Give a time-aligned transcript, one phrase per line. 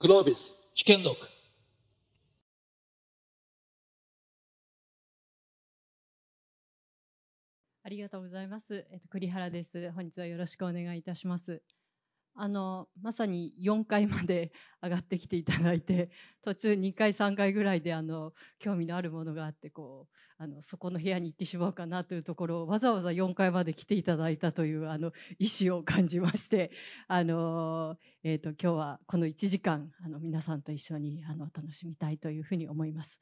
[0.00, 1.16] グロービス試験録
[7.82, 8.86] ありがとうございます。
[8.92, 9.90] えっと、栗原です。
[9.92, 11.62] 本日はよろしくお願いいたします。
[12.40, 16.10] あの、まさに4階まで 上がってきていただいて、
[16.42, 26.70] 途中2階、3階ぐらいで、あの、興味のあるものがあって、こう、あの、そこの部屋に行ってしまおうかなというところを、わざわざ4階まで来ていただいたという、あの、意思を感じまして、
[27.08, 33.18] あの、えっと、今日はこの1時間、あの、皆さんと一緒に、あの、楽しみたいというふうに思います。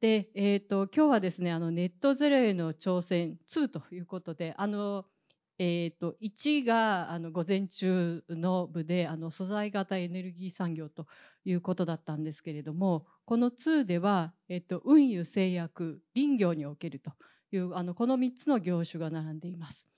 [0.00, 5.06] で、えっ、と、今日はですね、あの、ネットゼロへの挑戦2ということで、あの、
[5.58, 11.06] えっ、と、1が、あの、午前中の部で、あの、素材型エネルギー産業と
[11.44, 17.12] いうことだったんですけれども、この2では、えっ、と、運輸、製薬、林業におけると
[17.50, 19.88] いう、あの、この3つの業種が並んでいます。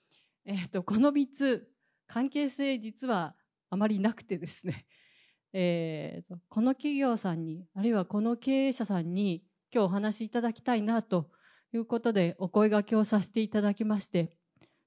[0.46, 1.70] えっ、と、この3つ、
[2.06, 3.36] 関係性実は
[3.68, 4.86] あまりなくてですね、
[5.52, 11.30] えーと、この企業さんに、あるいはこの経営者さんに、今日お話しいただきたいなと
[11.72, 14.39] いうことでお声がけをさせていただきまして、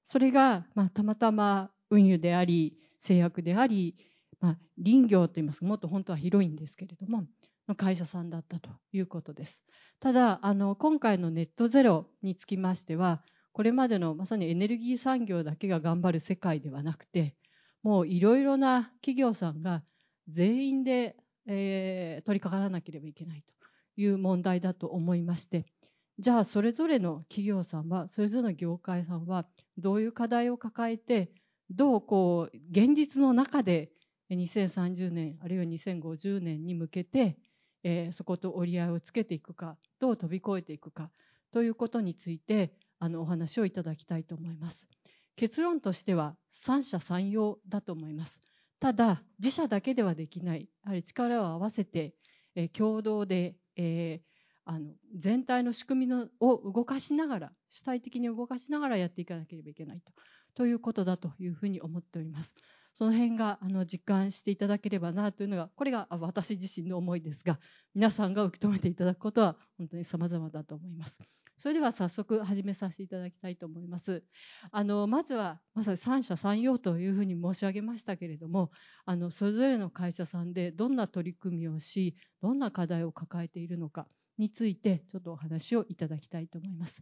[0.06, 3.96] それが、まあ、たまたま運輸であり、製薬であり、
[4.40, 7.26] まあ、林業といいますか、もっと本当は広いんですけれども、
[7.68, 9.64] の会社さんだったということです。
[10.00, 17.36] ただ、あの、今回のネットゼロにつきましては、これまでのまさにエネルギー産業だけが頑張る世界ではなくて、
[17.82, 19.84] もういろいろな企業さんが
[20.28, 21.16] 全員で、
[21.46, 23.54] えー取り掛からなければいけないと
[23.96, 25.66] いう問題だと思いまして、
[26.18, 29.46] じゃあそれぞれの企業さんは、それぞれの業界さんは、
[29.78, 31.32] どういう課題を抱えて、
[31.70, 33.90] どうこう、現実の中で
[34.30, 37.36] 2030年、あるいは2050年に向けて、
[37.82, 41.10] えーそこと折り合いをつけていくか、どう飛び越えていくか、
[41.52, 44.88] ということについて、あの、お話をいただきたいと思います。
[45.36, 48.40] 結論としては、三者三様だと思います。
[48.78, 52.14] ただ、自社だけではできない、やはり力を合わせて、
[52.54, 54.33] えー共同で、えー
[54.64, 60.12] あの全体の仕組みのを動かしながら、主体的に動かしながらやっていかなければいけないと
[60.54, 62.54] ということだというふうに思っております。
[62.94, 67.58] その辺があの実感していただければなというのが、これが私自身の思いですが、
[67.94, 71.18] 皆さんが受け止めていただくことは本当に様々だと思います。
[71.58, 74.24] それでは早速始めさせていただきたいと思います。
[74.70, 78.70] あのまずはまさに三者三様というふうに申し上げましたけれども、
[79.06, 84.06] あのそれぞれの会社さんでどんな取り組みをし、どんな課題を抱えているのか
[84.38, 87.00] についてちょっとお話をいただきたいと思います。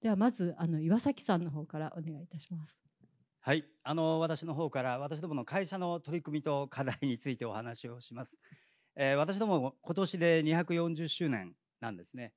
[0.00, 2.78] ではまずあの岩崎さんの方からお願いいたします。
[3.40, 8.38] はい、あの私の方から私どもの会社の取り組みと課題についてお話をします。
[8.96, 12.32] えー私ども今年で240周年なんですね。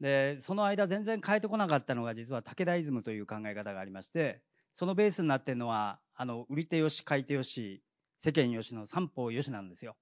[0.00, 7.82] で、その間全然変えてこなかったのが実は武田イズムという考え方がありまして、そのベースになっているのは、あの、売り手よし、買い手よし、
[8.18, 9.96] 世間よしの三方よしなんですよ。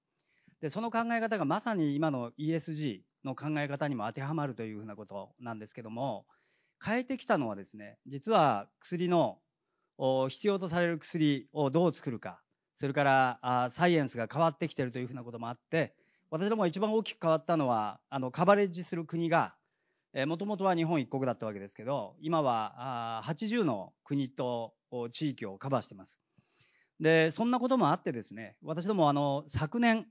[0.61, 6.25] で、その考え方がまさに今の ESG の考え方にも当てはまるというふうなことなんですけども、
[6.83, 9.39] 変えてきたのはですね、実は薬の
[10.29, 12.41] 必要とされる薬をどう作るか、
[12.75, 15.95] それからサイエンスが変わってきているというふうなこともあって、
[16.31, 19.55] 私ども一番大きく変わったのは、あの、カバレッジする国が、
[20.13, 24.73] え、もともとは日本一国だったわけですけど、今はあ80の国と
[25.11, 26.19] 地域をカバーしています。
[26.99, 30.07] で、そんなこともあってですね、私どもあの、昨年、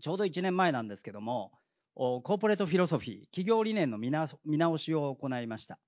[0.00, 1.52] ちょうど1年前なんですけども、
[1.98, 5.80] corporate philosophy、企業理念の見直しを行いました。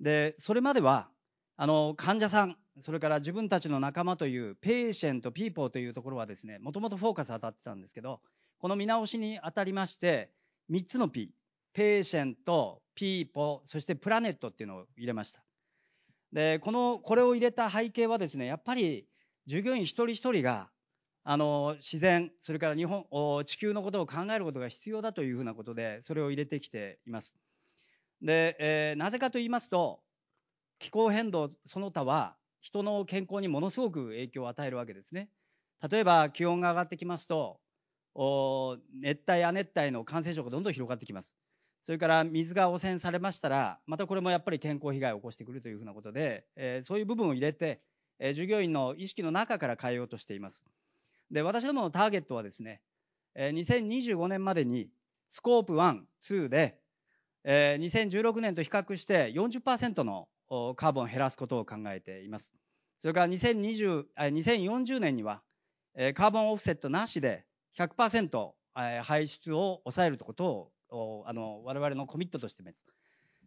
[0.00, 1.10] で、それまでは、
[1.56, 8.20] あの、患者さん、それから自分たちの仲間という、 patient、people というところはですね、もともとフォーカス当たってたんですけど、
[8.58, 10.32] この見直しにあたりまして、
[10.72, 11.32] 3つの P、
[11.72, 15.44] patient、people、そして planet っていうのを入れました。
[16.32, 19.06] で、この、これを入れた背景はですね、やっぱり
[19.46, 20.72] 従業員一人一人が、
[21.24, 23.06] あの、自然、それから日本、
[23.44, 27.36] 地球のことを考えることが必要だというふうなことで、それを入れてきています。
[28.22, 30.04] で、えーなぜかと言いますと、
[30.78, 35.30] 気候変動その他は人の健康にものすごく影響を与えるわけですね。
[35.90, 37.60] 例えば気温が上がってきますと、
[38.92, 41.34] 熱帯、亜熱帯の感染症がどんどん広がってきます。
[41.82, 47.82] それから水が汚染されましたら、またこれもやっぱり健康被害を起こしてくるというふうなことで、えーそういう部分を入れて、
[48.18, 50.64] えー従業員の意識の中から変えようとしています。
[51.30, 52.80] で、私どものターゲットはですね、
[53.34, 54.90] え2025年までに
[55.28, 56.78] スコープ1、2で、
[57.44, 60.28] え2016年と比較して40%の
[60.76, 62.54] カーボンを減らすことを考えています。
[63.00, 65.42] それから2020、2040年には、
[66.14, 67.44] カーボンオフセットなしで
[67.76, 68.52] 100%、
[69.02, 72.78] 排出を抑えるということをおあの我々のコミットとしています。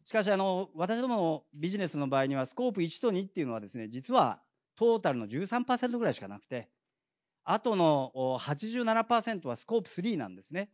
[0.05, 4.41] しかしあの、私どものビジネスの場合には、スコープ1と2っていうのはですね、実は
[4.75, 6.69] トータルの13%ぐらいしかなくて、
[7.43, 10.69] あとの87%はスコープ3なんですね。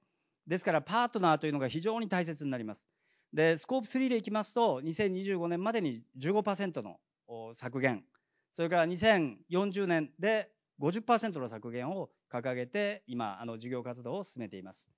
[0.48, 2.88] ですから、パートナーというのが非常に大切になります。
[3.34, 7.00] で、スコープ3でいきますと、2025年までに15%の
[7.54, 8.06] 削減、
[8.54, 14.90] それから2040年で50%の削減を掲げて、今、あの事業活動を進めています。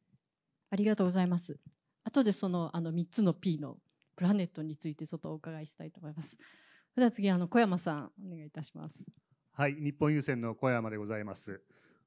[0.69, 1.59] ありがとうございます。
[2.03, 3.77] 後でそのあの3つの P の
[4.15, 6.37] プラネットについてちょっとお伺いしたいと思います。
[6.95, 9.03] では次、あの小山さん、お願いいたします。
[9.59, 11.59] はい、日本郵船の小山でございます。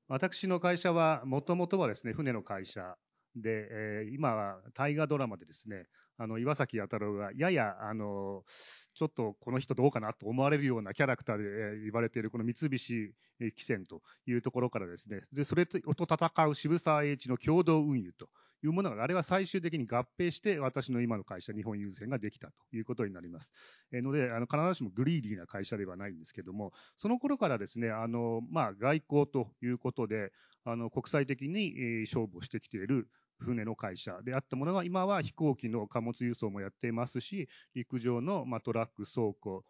[0.09, 2.97] 私の会社は、もともとはですね、船の会社
[3.37, 5.85] で、えー、今は大河ドラマでですね、
[6.17, 8.43] あの岩崎弥太郎がややあの
[8.95, 18.31] ちょっとこの人どうかなと思われるようなキャラクターで言われているこの三菱汽船というところからですね、でそれと戦う渋沢栄一の共同運輸と
[18.63, 23.53] いうものが、あれは最終的に合併して私の今の会社、日本郵船ができたということになります。
[23.93, 30.33] え、ので、あの必ずしもグリーディーな会社ではないんですけども、その頃からですね、あのまあ、外交ということで、
[30.65, 33.09] あの国際的にえ勝負をしてきている
[33.41, 39.65] 船の会社であったものが、今は飛行機の貨物輸送もやっていますし、陸上の、まトラック、倉庫、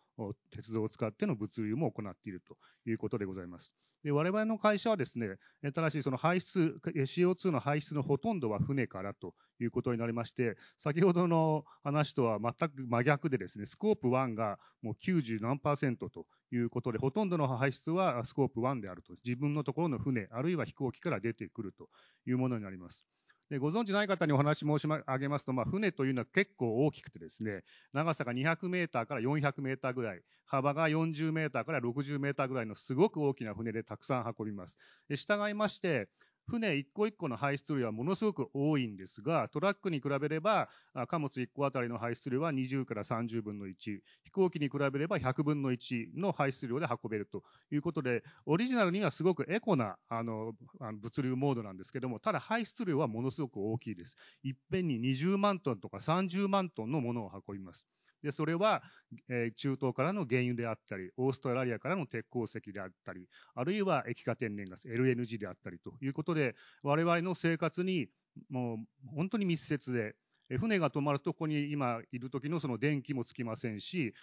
[0.51, 2.57] 鉄道を使っての物流も行っていると
[2.87, 3.73] いうことでございます。
[4.03, 5.37] で我々の会社はですね、
[5.75, 19.15] ただしその排出、CO2 の排出のほとんどは船からということになりまして、先ほどの話とは全く真逆でですね、スコープ1がもう90何パーセントということで、ほとんどの排出はスコープ1であると。
[19.25, 21.89] 自分のところの船、あるいは飛行機から出てくると
[22.27, 23.07] いうものになります。
[23.53, 34.79] でご存知ない方にお話申し上げますと、まあ、船というのは結構大きくてですね、長さが200メーターから400メーターぐらい、幅が40メーターから60メーターぐらいのすごく大きな船でたくさん運びます。
[35.11, 36.09] で従いまして、
[36.49, 40.69] 船一個一個の排出量はものすごく多いんですが、トラックに比べれば、
[41.09, 50.53] 貨物1個あたりの排出量は20から30分の1、飛行機に比べれば100分の1の排出量で運べるということで、オリジナルにはすごくエコなあの
[51.01, 54.17] 物流モードなんですけども、ただ排出量はものすごく大きいです。
[54.43, 57.87] いっぺんに20万トンとか30万トンのものを運びます。
[58.23, 58.83] で、それは、
[59.29, 68.09] えー、中東からの原油であったり、オーストラリアからの鉄鉱石であったり、あるいは液化天然ガス、LNG であったりということで、我々の生活に
[68.49, 68.79] もう
[69.15, 70.15] 本当に密接で、
[70.59, 74.15] 船が止まると、ここに今いる時のその電気もつきませんし、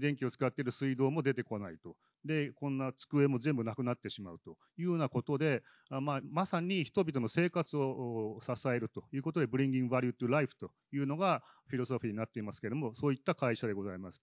[0.00, 1.96] 電気を使っている水道も出てこないと。
[2.24, 14.22] で、こんな机も全部なくなってしまうというようなことで、まあ、まさに人々の生活を支えるということで、Bringing Value to Life というのがフィロソフィーになっていますけれども、そういった会社でございます。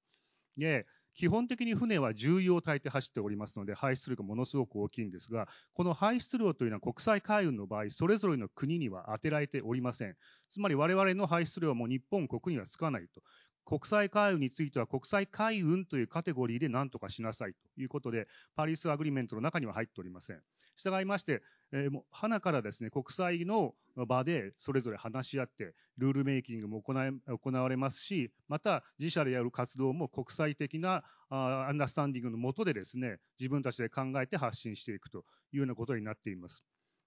[0.57, 10.15] で、基本的に船は重油を炊いて走っておりますので、排出量がものすごく大きいんですが、この排出量というのは国際海運の場合、それぞれの国には当てられておりません。
[10.49, 13.21] つまり我々の排出量はもう日本国にはつかないと。
[13.65, 20.41] 国際海運については国際海運というカテゴリーで何とかしなさいということで、パリスアグリメントの中には入っておりません。
[20.75, 21.41] 従いまして、
[21.71, 36.63] えー、もう花からですね、国際の場でそれぞれ話し合って、ルールメイキングも行行われますし、また自社でやる活動も国際的なあアンダースタンディングのもとでですね、自分たちで考えて発信していくというようなことになっています。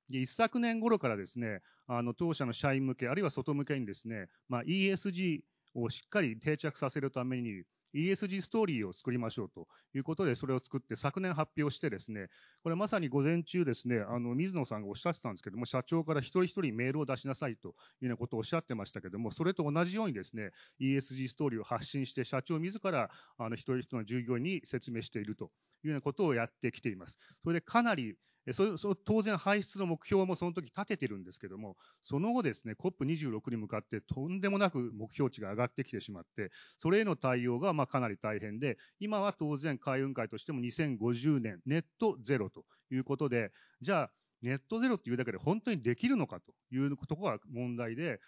[0.09, 5.41] で一昨年頃からですね、あの当社の社員向け、あるいは外向けにですね、まあ、ESG
[5.75, 7.62] をしっかり定着させるために、
[7.97, 12.29] ESG ストーリーを作りましょうということで、それを作って昨年発表してですね、
[12.63, 20.50] これまさに午前中ですね、あの、水野さんがおっしゃってたんですけども、社長から一人一人メールを出しなさいというようなことをおっしゃってましたけども、それと同じようにですね、
[20.81, 25.53] ESG ストーリーを発信して、社長自ら、あの、一人一人の従業員に説明していると
[25.85, 27.19] いうようなことをやってきています。
[27.43, 28.17] それでかなり
[28.53, 44.12] そそ当然排出の目標もその時立ててるんですけども、その後ですね、COP26 に向かってとんでもなく目標値が上がってきてしまって、それへの対応がまあかなり大変で、今は当然海運会としても2050年ネットゼロということで、じゃあ
[44.43, 48.21] ネットゼロっていうだけで本当にできるのかというところが問題で、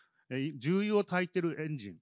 [0.58, 1.96] 重油を炊いてるエンジン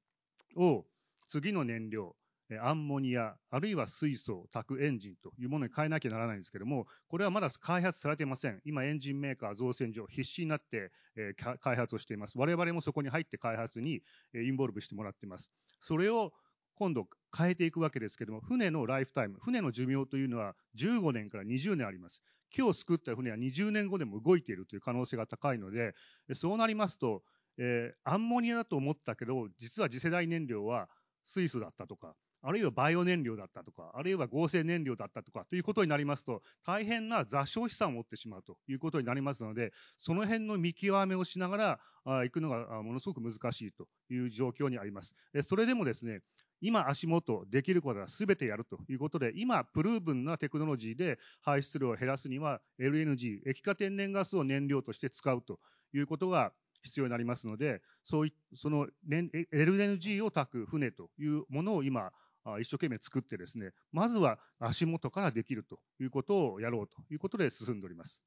[0.60, 0.86] を
[1.28, 2.16] 次の燃料、
[2.60, 8.60] アンモニア、あるいは水素、タクエンジンというものに変えなきゃならないんですけども、これはまだ開発されていません。
[8.64, 12.38] 今、エンジンメーカー、造船所、必死になって、え、開発をしています。
[12.38, 14.02] 我々もそこに入って開発に、
[14.34, 15.50] インボルブしてもらっています。
[15.80, 16.32] それを
[16.76, 22.22] 今度変えていくわけですけども、船のライフタイム、船の寿命というのは15年から20年あります。
[22.56, 25.94] 今日作った船は20年後でも動いているという可能性が高いので、
[26.34, 27.22] そうなりますと、
[27.58, 30.88] えー、アンモニアだと思ったけど、実は次世代燃料は
[31.24, 45.14] 水素だったとか、あるいはバイオ燃料だったとか、あるいは合成燃料だったとかということになりますと、大変な座礁資産を持ってしまうということになりますので、その辺の見極めをしながら行くのがものすごく難しいという状況にあります。
[45.42, 46.20] それでもですね、
[46.60, 55.60] 今足元できることは全てやるということで、今、プルーブンなテクノロジーで排出量を減らすには、LNG、液化天然ガスを燃料として使うと
[55.92, 62.12] いうことが必要になりますので、そういその LNG を炊く船というものを今、
[62.60, 68.22] 一生懸命作ってですね、まずは足元からできるということをやろうということで進んでおります。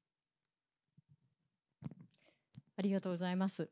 [2.76, 3.68] ありがとうございます。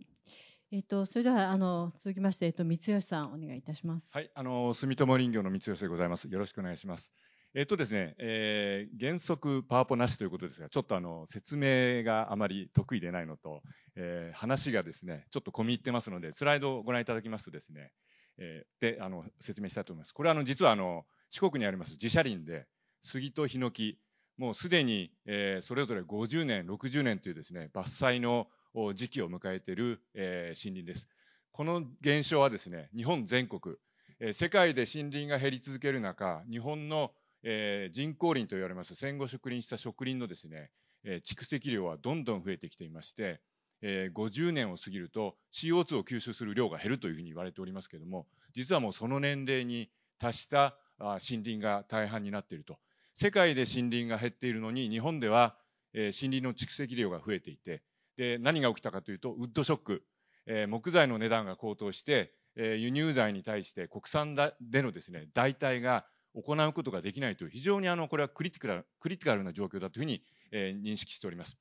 [0.70, 4.10] えっと、それではあの続きまして、えっと、三吉さん、お願いいたします。
[4.12, 6.28] はい、あの住友林業の三吉でございます。
[6.28, 7.12] よろしくお願いします。
[7.54, 13.62] えっとですね、えー、原則パワポなしということですが、ちょっとあの説明があまり得意でないのと、
[13.96, 17.90] えー、話がですね、ちょっと込み入ってますので、スライドをご覧いただきますとですね、
[18.38, 20.14] えー、であの説明したいと思います。
[20.14, 22.66] これはあの実はあの四国にあります自社林で、
[23.00, 23.98] 杉とヒノキ、
[24.36, 28.48] もうすでに、えー、それぞれ50年、60年というですね、伐採の
[28.94, 31.08] 時期を迎えている、えー、森林です。
[31.52, 33.76] この現象はですね、日本全国、
[34.20, 40.70] えー、世界で森林が減り続ける中、日本の、えー、人工林と言われます戦後植林した植林のですね、
[41.04, 43.40] え蓄積量はどんどん増えてきていまして、
[43.82, 52.78] え50年を過ぎると CO2 を吸収する量が減るというふうに言われておりますけれども、実はもうその年齢に達した森林が大半になっていると。
[53.14, 55.56] 世界で森林が減っているのに、日本では、
[55.92, 57.82] え森林の蓄積量が増えていて、
[58.16, 60.04] で、何が起きたかというと、ウッドショック、
[60.46, 66.04] えー、木材の値段が高騰して、えー、輸入材に対して国産でのですね、代替が
[66.34, 71.56] 行うことができないという、非常にあの、これはクリティカル、クリティカルな状況だというふうに、えー、認識しております。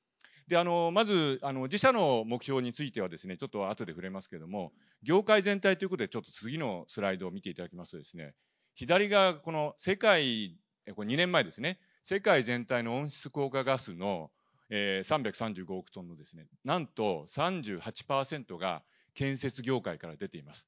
[0.48, 8.34] で、あの、まず、あの、自社の目標についてはですね、ちょっと後で触れますけれども、業界全体ということで、ちょっと次のスライドを見ていただきますとですね、
[8.74, 10.56] 左がこの世界、
[10.94, 14.30] これ2年前ですね、世界全体の温室効果ガスの
[14.70, 18.82] えー、335億トンのですね、なんと38%が
[19.14, 20.66] 建設業界から出ています。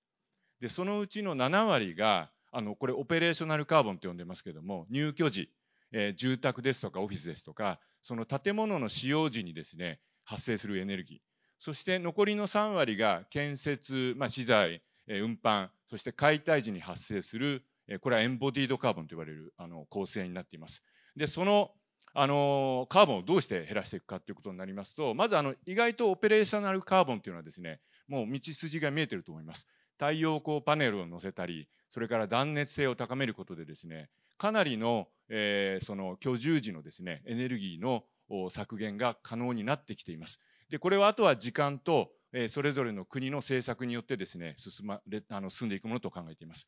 [0.60, 5.50] で、そのうちの7割が、あの、これオペレーショナルカーボンと呼んでますけれども、入居時、
[5.92, 11.19] えー、住宅ですとかオフィスですとか、その建物の使用時にですね、発生するエネルギー。
[11.59, 17.64] そして残りの3割が建設、まあ、資材、運搬、そして解体時に発生する、
[18.00, 20.83] これはエンボディードカーボンと言われるあの構成になっています。
[21.16, 21.73] で、その
[22.12, 29.66] あのカーボンをどうして減らしていくかということになりますと、まずあの意外とオペレーショナルカーボンというのはですね、もう道筋が見えてると思います。
[29.99, 34.09] 太陽光パネルを載せたり、それから断熱性を高めることでですね、
[34.40, 38.04] かなりの、えー、その居住時のですね、エネルギーの
[38.49, 40.40] 削減が可能になってきています。
[40.70, 46.66] で、これはあとは時間と、えー、それぞれの国の政策によってですね、進まれ、あの、進んでいくものと考えています。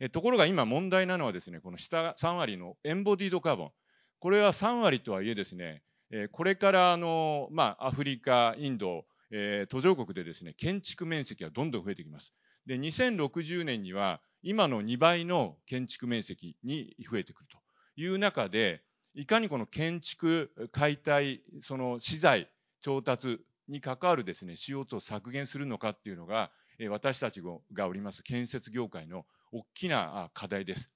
[0.00, 3.72] えところが今問題なのはですね、この下3割のエンボディードカーボン。
[4.18, 12.34] これは3割とはいえですね、えこれからあの、まあ、アフリカ、インド、えー、途上国でですね、建築面積がどんどん増えてきます。
[12.66, 17.56] で、2060年には今の2倍の建築面積に増えてくると
[17.96, 18.82] いう中で、
[19.14, 22.50] いかにこの建築、解体、その資材、
[22.82, 26.50] 調達に関わるですね、CO2 を削減するのかっていうのが、
[26.90, 27.40] 私たち
[27.72, 30.90] がおります建設業界の大きな課題です。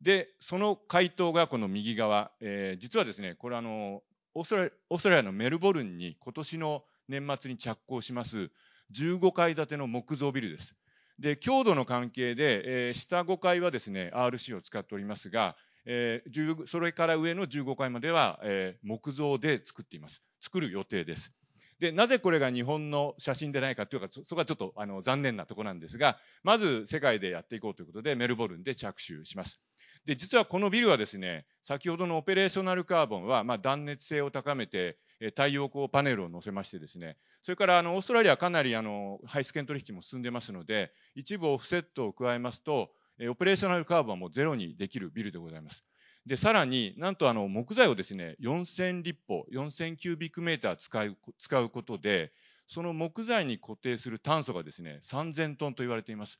[0.00, 4.02] で、その回答がこの右側、えー、実はですね、これあの、
[4.34, 8.50] オーストラリオーストラリアのメルボルンに今年の年末に着工します
[8.94, 10.74] 15階建ての木造ビルです。
[11.18, 20.22] で、強度の関係で、えー、下5階はですね、RC を使っておりますが、えー、それから上の15階までは、えー、木造で作っています。
[20.40, 21.32] 作る予定です。
[21.80, 29.60] で、なぜこれが日本の写真でないかというか、そこはちょっとあの残念なところなんですが、まず世界でやっていこうということで、メルボルンで着手します。
[30.04, 42.90] で、実はこのビルはですね、先ほどのオペレーショナルカーボンは、まあ、断熱性を高めて、太陽光パネルを載せましてですね、それからあのオーストラリアはかなりあの排出権取引も進んでますので、一部オフセットを加えますと、
[43.28, 45.84] operational carbon はもうゼロにできるビルでございます。
[46.26, 52.32] で、さらになんとあの木材をですね、4000立方、4000 cubic meter 使う使うことで、
[52.68, 56.38] その木材に固定する炭素がですね、3000トンと言われています。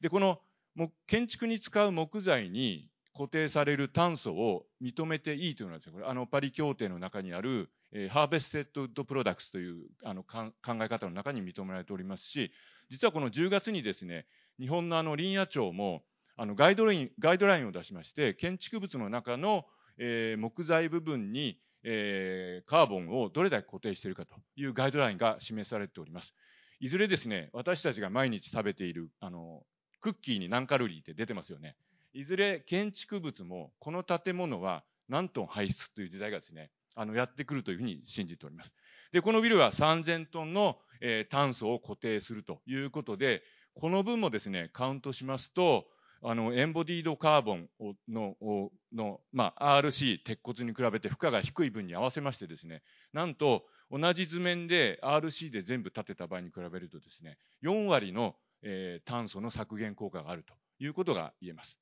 [0.00, 0.40] で、この
[1.06, 12.52] 建築に使う木材に固定される炭素を認めていいというのはですね、これあのパリ協定の中にある、えー、 harvested wood products というあの考え方の中に認められておりますし、
[12.88, 14.26] 実はこの10月にですね、
[14.58, 16.02] 日本のあの林野庁も
[16.36, 19.66] あのガイドラインガイドラインを出しまして、建築物の中の、
[19.98, 26.34] えー、木材部分に、えー、カーボンをどれだけ固定しているかというガイドラインが示されております。
[26.78, 29.62] いずれですね、私たちが毎日食べているあの
[30.00, 31.76] クッキーに何カロリーって出てますよね。
[32.12, 38.74] いずれ建築物もこの建物は何トン排出という時代がですね、あの、やってくるというふうに信じております。
[39.12, 43.42] で、このビルは3000トンの、えー、炭素を固定するということで、
[43.74, 45.86] この分もですね、カウントしますと、
[46.22, 47.68] あの、エンボディードカーボン
[48.08, 48.36] の、
[48.92, 52.82] の、まあ、RC、鉄骨に比べて負荷が低い分に合わせましてですね、
[53.12, 61.78] なんと、同じ図面で RC で全部立てた場合に比べるとですね、4割の、えー、炭素の削減効果があるということが言えます。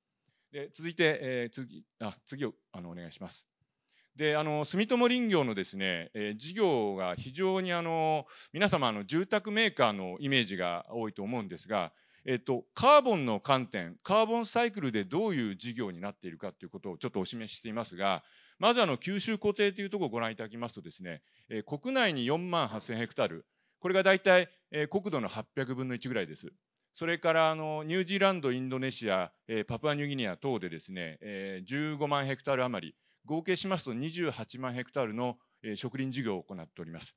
[0.53, 3.47] で続いて、えー、次あ次をあのお願いします。
[4.19, 11.93] であの住友林業のですね、えー、事業が非常にあの皆様の住宅メーカーのイメージが多いと思うんですが、
[12.27, 18.25] えっと、カーボンの観点、カーボンサイクルでどういう事業になっているかということをちょっとお示ししていますが、
[18.59, 23.47] まずあの吸収固定というところをご覧いただきますとですね、えー、国内に4万8000ヘクタール、
[23.79, 26.49] これが大体、えー、国土の800分の1ぐらいです。
[26.93, 32.97] それからあのニュージーランド、インドネシア、えー、パプアニューギニア等でですね、えー、15万ヘクタール余り、
[33.29, 35.37] 合計しますと28万ヘクタールの、
[35.75, 37.17] 植林事業を行っております。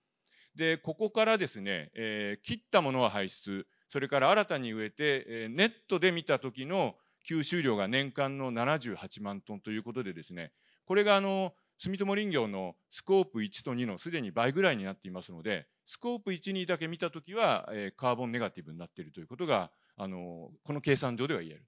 [0.55, 6.95] で、ここからですね、えー、切ったものは排出、それから新たに植えて、えー、ネットで見た時の
[7.29, 10.51] 吸収量が年間の78万トンということでですね、
[10.85, 21.65] これがあの住友林業のスコープ1と2のすでに倍ぐらいになっていますので、スコープ1、2だけ見たときは、えー、カーボンネガティブになっているということが、あのこの計算上では言える。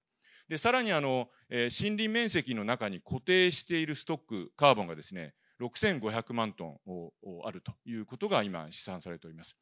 [0.50, 7.14] でさらにあの、えー、森林面積の中に固定しているストック、カーボンがですね、6500万トンを
[7.46, 9.56] あるということが今試算されております。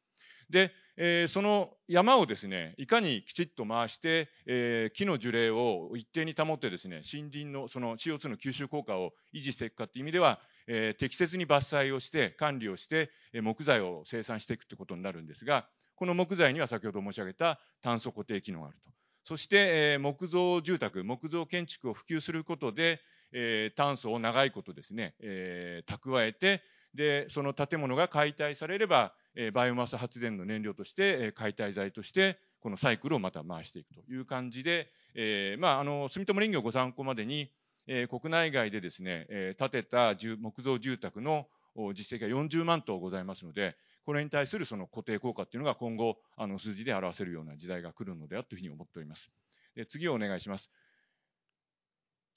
[0.50, 19.01] で、えー、その山をですね、いかにきちっと回して、えー、木の樹齢を一定に保ってですね、森林のその CO2 の吸収効果を維持していくかという意味では、えー、適切に伐採をして、管理をして、え木材を生産していくということになるんですが、この木材には先ほど申し上げた炭素固定機能があると。
[19.24, 23.00] そして、え木造住宅、木造建築を普及することで、
[23.32, 26.62] え炭素を長いことですね、え蓄えて、
[26.94, 37.50] で、その建物が解体されれば、えバイオマス発電の燃料として、え解体剤として、このサイクルをまた回していくという感じで、えー、まあ、あの、住友林業ご参考までに、
[37.88, 41.48] えー、国内外でですね、えー、建てた木造住宅の
[41.94, 43.74] 実績が40万棟ございますので、
[44.04, 49.30] これに対するその固定効果っていうのが今後、あの数字で表せるような時代が来るのではというふうに思っております。
[49.74, 50.70] で次をお願いします。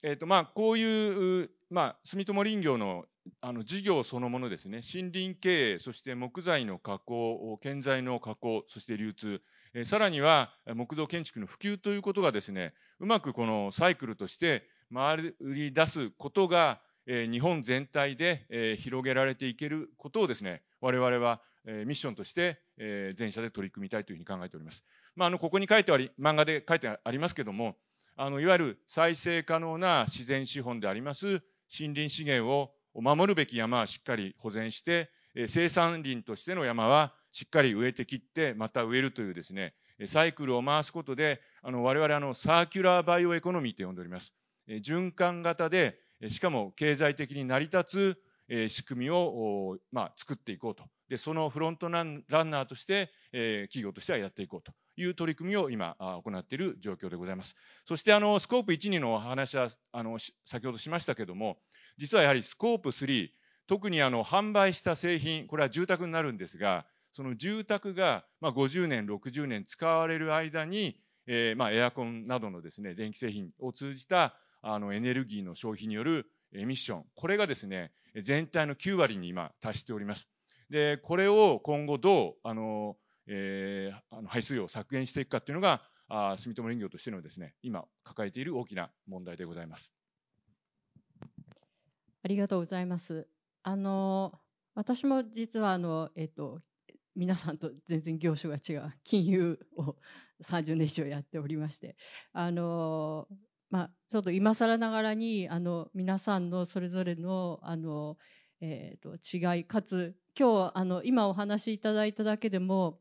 [0.03, 3.05] えっ、ー、と、まあ、こういう、まあ、住友林業の
[3.41, 9.41] あの事業そのものですね、森林経営、そして木材の加工、建材の加工、そして流通、
[9.73, 24.83] えー、さらには木造建築の普及ということがですね、うまくこのサイクルとして回り出すことが、えー、日本全体で、えー、広げられていけることをですね、我々は、えー、ミッションとして、えー、全社で取り組みたいというふうに考えております。
[25.15, 27.75] まあ、あのここに書いてあり、漫画で書いてありますけども、
[28.17, 31.41] あのいわゆる再生可能な自然資本であります
[31.77, 39.73] 森林資源を守るべき山はしっかり保全して、え生産林としての山はしっかり植えて切って、また植えるというですね、
[40.07, 44.33] サイクルを回すことで、あの我々あの circular bioeconomy と呼んでおります。
[44.67, 45.99] え循環型で、
[46.29, 50.85] しかも経済的に成り立つ仕組みを、まあ、作っていこうと。
[51.09, 57.55] で、そのフロントランランナーとして、え企業としてはやっていこうという取り組みを今行っている状況でございます。
[57.85, 61.57] そしてあのスコープ1、2のお話はあの先ほどしましたけども、
[61.97, 63.29] 実はやはりスコープ3、
[63.67, 77.91] 特にあの販売した製品、これは住宅になるんですが、その住宅がまあ50年、60年使われる間に、えー、まあエアコンなどのですね、電気製品を通じたあのエネルギーの消費によるエミッション、これがですね、
[78.21, 80.27] 全体の9割に今達しております。
[80.69, 82.97] で、これを今後どう、あの、
[83.27, 89.91] えー、あの排水量を削減していくかっていうのが、あ住友林業としてのですね、今抱えている大きな問題でございます。
[92.23, 93.27] ありがとうございます。
[93.63, 94.33] あの、
[94.75, 96.61] 私も実はあの、えっ、と、
[97.15, 99.95] 皆さんと全然業種が違う金融を
[100.43, 101.95] 30年以上やっておりまして、
[102.33, 103.27] あの、
[103.69, 108.17] まあ、ちょっと今更ながらに、あの、皆さんのそれぞれの、あの、
[108.61, 112.99] えーと、違いかつ今日あの今お話しいただいただけでも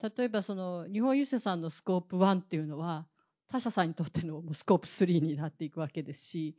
[0.00, 3.06] 例えばその日本郵政さんのスコープ1っていうのは
[3.50, 6.56] 他社さんにとってのスコープ3になっていくわけですし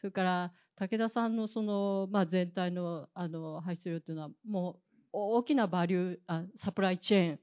[0.00, 7.38] それから武田さんのその、まあ、全体のあの排出量というのはもう大きなバリューあサプライチェーン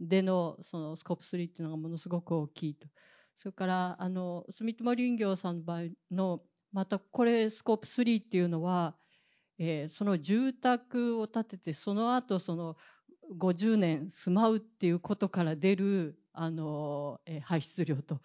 [0.00, 2.88] でのそのスコープ3っていうのがものすごく大きいと。
[3.40, 8.96] それからあの住友林業さんの場合のまたこれスコープ3っていうのは
[9.58, 12.76] えー、その住宅を建ててその後その
[13.38, 18.20] 50年住まうっていうことから出るあの、えー、排出量と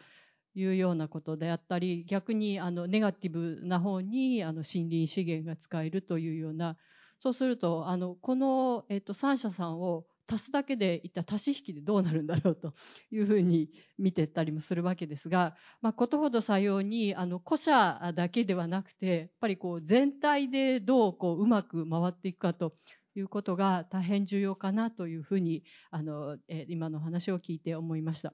[0.56, 6.78] いうようなことであったり逆にあのネガティブな方にあの森林資源が使えるというような
[7.20, 12.74] そうするとあのこの、えーと、3社さんを足すだけで一体足し引きでどうなるんだろうと
[13.12, 22.76] いうふうに見てたりもするわけですが、まあ、ことほどさようにあの個社だけではなくてやっぱりこう全体でどうこううまく回っていくかと
[23.16, 28.34] いうことが大変重要かなというふうにあの、え今の話を聞いて思いました。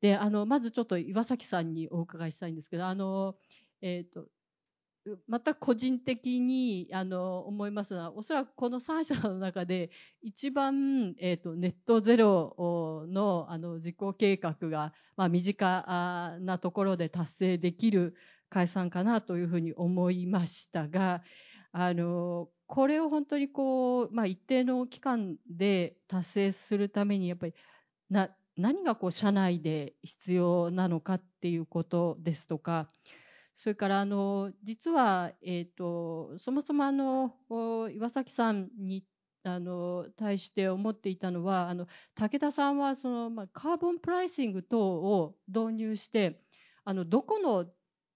[0.00, 3.36] であのまずちょっと岩崎さんにお伺いしたいんですけどあの、
[3.80, 4.28] えーと
[5.28, 9.90] また個人的にあの思いますのはおそらくこの3社の中で
[10.22, 18.14] 一番、えーと、ネットゼロのあの実行計画が、まあ、身近なところで達成できる
[18.48, 21.22] 解散かなというふうに思いましたが
[21.72, 27.54] あのこれを本当にこう、まあ、一定の期間で達成するためにやっぱり
[28.10, 32.88] な何がこう社内で必要なのかっていうことですとか
[33.56, 37.34] それからあの実は、えーと、そもそもあの
[37.90, 39.04] 岩崎さんに
[39.44, 46.42] あの対して思っていたのはあの武田さんはその、まあ、カーボンプライシング等を導入して
[46.84, 47.66] あのどこの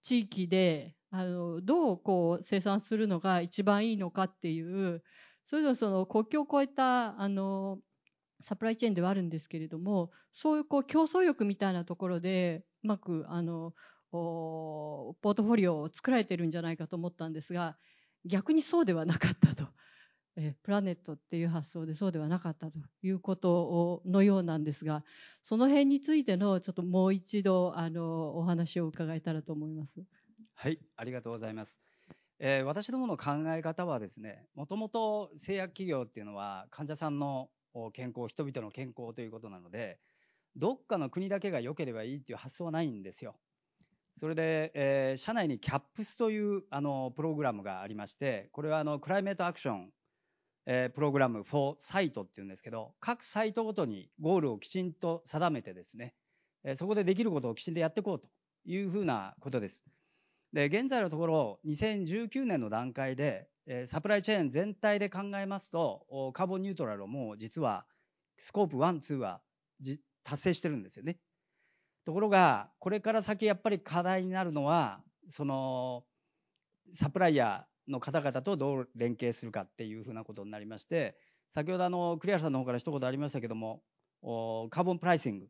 [0.01, 5.03] 地域であのどうこう生産するのが一番いいのかっていう
[5.45, 7.79] それぞれその国境を越えたあの
[8.41, 13.73] サプライチェーンではあるんですけれどもそういうこう競争力みたいなところでうまくあの
[14.11, 17.77] ポートフォリオを作られてるんじゃないかと思ったんですが
[18.25, 19.67] 逆にそうではなかったと、
[20.35, 25.03] えプラネットっていう発想でそうではなかったということのようなんですが
[25.41, 30.03] その辺についてのちょっともう一度あのお話を伺えたらと思います。
[30.53, 31.79] はいありがとうございます。
[32.43, 37.51] えー、私どもの考え方はですねもともと製薬企業っていうのは患者さんの
[37.93, 39.99] 健康人々の健康ということなので
[40.55, 43.35] どっかの国だけが良ければいいっていう発想はないんですよ。
[44.21, 49.89] それで、えー、社内に CAPS というあのプログラムがありまして、これはあのクライメートアクション、
[50.67, 56.13] えー、プログラム for サイトっていうんですけど、各サイトごとにゴールをきちんと定めてですね、
[56.63, 58.29] えー、そこでできることをきちんとやっていこうと
[58.63, 59.81] いうふうなことです。
[60.53, 67.87] で、現在のところ、2019年の段階で、えー、サプライチェーン全体で考えますと、カーボンニュートラルをもう実は
[68.37, 69.41] スコープ1、2は
[70.23, 71.17] 達成してるんですよね。
[72.05, 76.05] ところが、これから先やっぱり課題になるのは、その、
[76.93, 81.17] サプライヤーの方々とどう連携するかっていうふうなことになりまして、
[81.51, 83.83] 先ほどあの、栗原さんの方から一言ありましたけども、
[84.21, 85.47] カーボンプライシング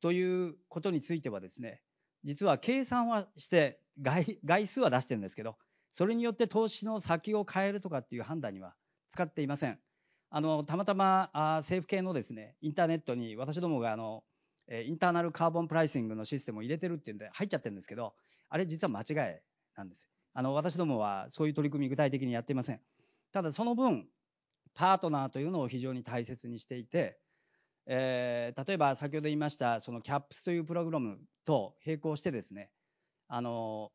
[0.00, 1.82] ということについてはですね、
[2.24, 5.56] 実は計算はして外、外数は出してるんですけど、
[5.92, 8.76] それによって投資の先を変えるとかっていう判断には
[9.10, 9.80] 使っていません。
[10.30, 14.24] あの、たまたまあ政府系のですね、インターネットに私どもがあの、
[14.70, 18.14] えインターナルカーボンプライシングのシステムを入れてるっていうんで入っちゃってるんですけど、
[18.48, 19.40] あれ実は間違い
[19.76, 20.08] なんです。
[20.32, 22.80] あの、私どもはそういう取り組み具体的にやっていません。
[23.32, 24.08] ただその分、
[24.74, 27.18] パートナーというのを非常に大切にしていて、
[27.86, 32.70] えー、例えば先ほど言いましたその CAPS というプログラムと並行してですね、
[33.26, 33.90] あの、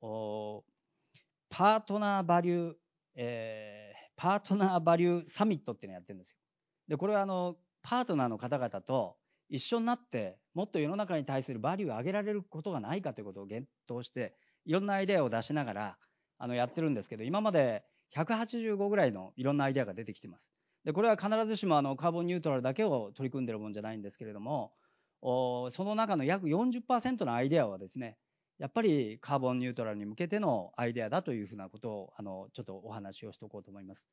[1.49, 2.73] パートナーバリュー、
[3.15, 6.37] えー、パートナーバリューサミットっていうのをやってるんですよ。
[6.89, 9.15] で、これはあの、パートナーの方々と
[9.47, 14.33] 一緒になってもっと世の中に対するバリューを上げられることがないかということを検討して
[14.65, 15.97] いろんなアイデアを出しながら
[16.37, 17.83] あのやってるんですけど今まで
[18.15, 20.51] 185ぐらいのいろんなアイデアが出てきてます。
[20.85, 24.71] でこれは必ずしもあのカーボンニュートラルだけを取り組んでるもんじゃないんですけれども
[25.21, 28.17] おその中の約40%のアイデアはですね
[28.59, 34.05] やっぱりカーボンニュートラルに向けてのアイデアだというふうなことをあのちょっとお話をしておこうと思います。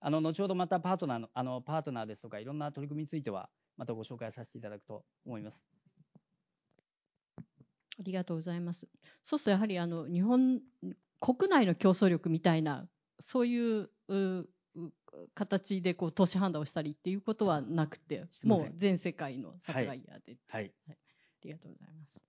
[0.00, 5.75] あの後ほどまたパートナーのあのパートナーですとかいろんな取り組みについてはまたご紹介させていただくと思います。
[7.98, 8.88] ありがとうございます。
[9.24, 10.60] そうするとやはりあの日本
[11.20, 12.86] 国内の競争力みたいな
[13.20, 13.90] そういう
[15.34, 20.94] 形でこう投資判断をしたりっていうことはなくて、もう全世界のサプライヤーで、はい、はい、あ
[21.44, 22.20] りがとうございます。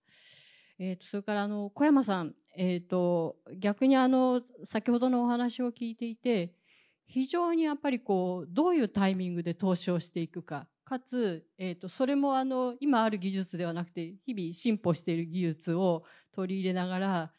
[0.80, 6.54] えーと、それからあの小山さん、えーと、逆にあの先ほどのお話を聞いていて
[7.06, 17.32] 非常にやっぱりこうどういうタイミングで投資をしていくかかつ、えーと、それもあの今ある技術ではなくて日々進歩している技術を取り入れながら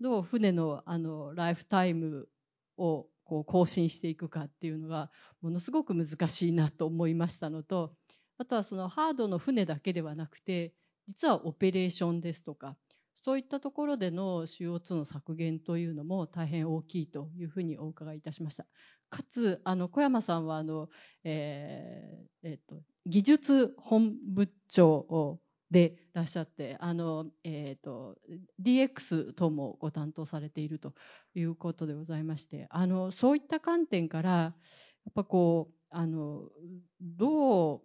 [0.00, 2.28] どう船のあのライフタイム
[2.78, 5.10] をこう更新していくかっていうのが
[5.42, 7.92] ものすごく難しいなと思いましたのと
[8.38, 10.72] あとはそのハードの船だけではなくて
[11.06, 12.74] 実はオペレーションですとか
[13.24, 18.66] そういったところでの CO2 の削減というのも大変大きいというふうにお伺いいたしました。
[19.08, 20.90] かつ、あの、小山さんは、あの、
[21.24, 28.18] えー、えー、と、技術本部長でいらっしゃって、あの、えっ、ー、と、
[28.62, 30.92] DX 等もご担当されていると
[31.34, 34.52] いうことでございまして、あの、そういった観点から、や
[35.08, 36.50] っぱこう、あの、
[37.00, 37.82] どう、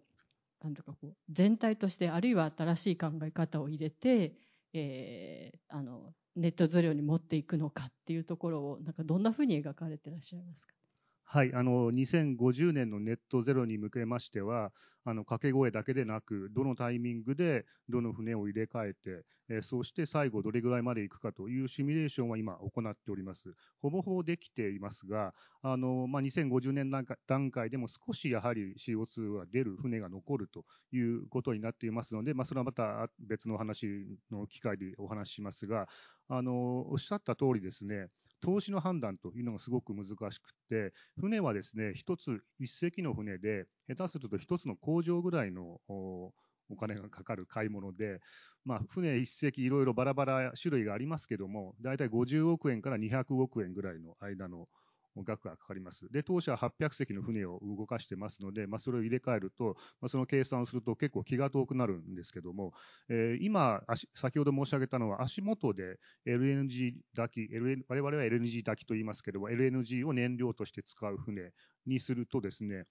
[0.62, 4.34] なんとかこう全体としてあるいは新しい考え方を入れて、
[4.74, 10.76] えー、あのネット図量に持っていくのかっていうところをなんかどんなふうに描かれてらっしゃいますか？
[11.32, 14.74] はい、あの2050年のネットゼロに向けましては、
[15.06, 23.54] あの掛け声だけでなく、どのタイミングでどの船を入れ替えて、えそして最後どれぐらいまで行くかというシミュレーションは今行っております。
[23.80, 27.06] ほぼほぼできていますが、あのまあ、2050年段
[27.52, 35.88] 階でも少しやはり CO2 が出る船が残るということになっていますので、まあ、それはまた別の話の機会でお話ししますが、
[36.28, 38.08] あのおっしゃった通りですね、
[38.42, 46.34] 投資の判断というのがすごく難しくて、船はですね、一つ、一隻の船で、下手すると一つの工場ぐらいのお
[46.78, 48.20] 金がかかる買い物で、
[48.64, 54.68] まあ、船一隻いろいろバラバラ種類がありますけども、大体50億円から200億円ぐらいの間の
[55.18, 56.10] 額がかかります。
[56.12, 62.74] で、当社は800隻の船を動かしてますので、まあ、それを入れ替えると、まあ、その計算をすると結構気が遠くなるんですけども、
[63.10, 63.82] えー、今、
[64.16, 71.52] 先ほど申し上げたのは足元で LNG 炊き、LN、我々は LNG 炊きと言いますけども、LNG を燃料として使う船
[71.86, 72.86] にするとですね、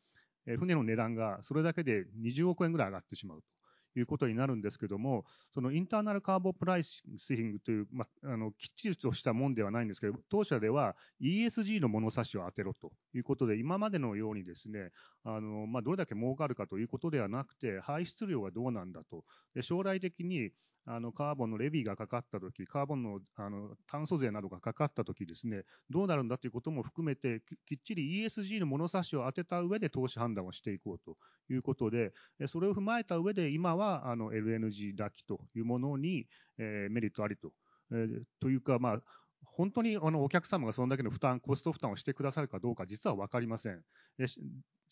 [0.57, 3.58] 船の値段がそれだけで20億円ぐらい上がってしまうと。
[3.99, 7.03] いうことになるんですけども、そのインターナルカーボンプライシ
[7.35, 14.91] ングという、まあ、あのきっちりとしたもんではないんですけど、当社では ESG の物差しを当てろということで、今までのようにですね、
[15.25, 19.25] あのまあ、どれだけ儲かるかということではなくて、排出量はどうなんだと。
[19.55, 20.51] で将来的に
[20.91, 31.19] あのカーボンのレビーがかかったとき、カーボンのあの炭素税などがかかったときですね、どうなるんだということも含めて、きっちり ESG の物差しを当てた上で投資判断をしていこうと
[31.53, 32.15] いうことで、
[32.47, 37.53] それを踏まえた上で、今はあの LNG だきというものに、えー、メリットありと。
[37.91, 39.03] えー、というか、まあ、
[39.45, 43.83] 本当にあのお客様がそんだけの負担、コスト負担をしてくださるかどうか、実は分かりません。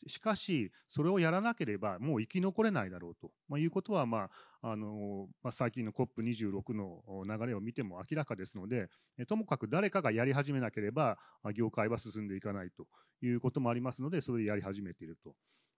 [0.06, 4.28] しかし、それをやらなければもう生き残れないだろうと、まあ、いうことは、ま
[4.62, 8.88] ああのまあ、最近の COP26 の流れを見ても明らかですので、
[9.26, 11.18] ともかく誰かがやり始めなければ、
[11.54, 12.86] 業界は進んでいかないと
[13.22, 15.34] いうこともありますので、それでやり始めていると。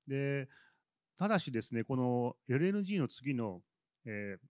[0.07, 0.49] で
[1.19, 3.61] ただしですね、この LNG の次の、
[4.07, 4.41] えー、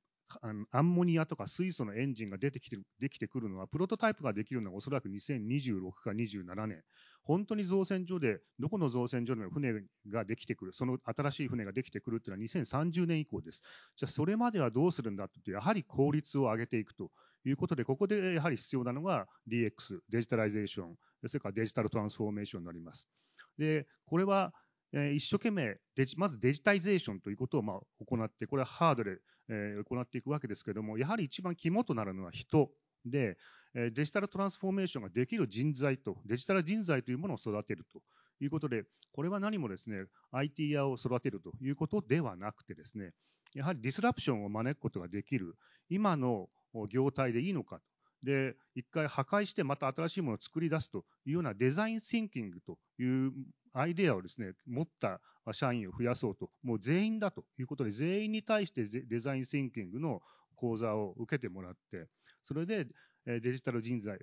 [0.70, 6.82] アンモニアとか水素のエンジンが出てきてできてくるのは、プロトタイプができるのはおそらく2026か27年。
[7.22, 13.62] 本当に造船所で、どこの造船所でも船ができてくる、その新しい船ができてくるっていうのは2030年以降です。
[13.96, 17.10] じゃあ、それまではどうするんだとやはり効率を上げていくと
[17.44, 23.08] いうことで、ここでやはり必要なのが DX、 digitalization、それから digital transformation になります。
[23.56, 24.54] で、これは、
[24.92, 32.70] え一生懸命デジ、まず digitization ということをまあ行って、これはハードでえー、行っていくわけですけども、やはり一番肝となるのは人。
[33.04, 33.37] で、
[33.74, 38.02] えデジタルトランスフォーメーションができる人材と、デジタル人材というものを育てると。
[38.40, 43.12] いうことで、これは何もですね、IT 屋を育てるということではなくてですね、
[43.54, 45.56] やはりディスラプションを招くことができる、
[45.88, 46.48] 今の
[46.88, 47.80] 業態でいいのか
[48.22, 53.32] で、一回破壊してまた新しいものを作り出すというようなデザインシンキングという
[53.72, 55.20] アイデアをですね、持った
[55.52, 60.20] 社員を増やそうと、もう全員だということで、全員に対してデザインシンキングの
[60.54, 62.09] 講座を受けてもらって、
[62.42, 62.87] それで
[63.24, 64.18] デジタル人材、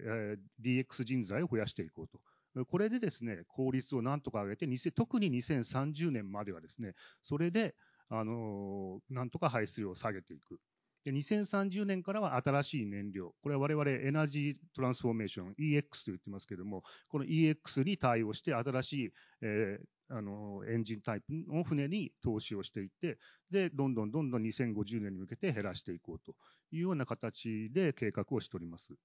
[0.60, 2.65] DX 人材を増やしていこうと。
[2.65, 7.75] これでですね、効率をなんとか上げて、特に2030年まではですね、それで、
[8.08, 10.60] あのなんとか排出量を下げていく。
[11.05, 23.19] で2030年からは新しい燃料、これは我々エナジートランスフォーメーション、EX と言ってますけれども、この EX に対応して新しい、えー、あのエンジンタイプの船に投資をしていって、
[23.51, 26.35] で、どんどんどんどん2050年に向けて減らしていこうと
[26.71, 28.95] いうような形で計画をしております。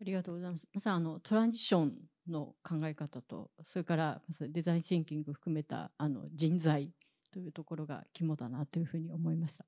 [0.00, 0.66] ありがとうございます。
[0.72, 1.92] まさあのトランジション
[2.26, 6.90] の考え方と、それからデザインシンキング含めたあの人材
[7.32, 9.64] というところが肝だなというふうに思いました。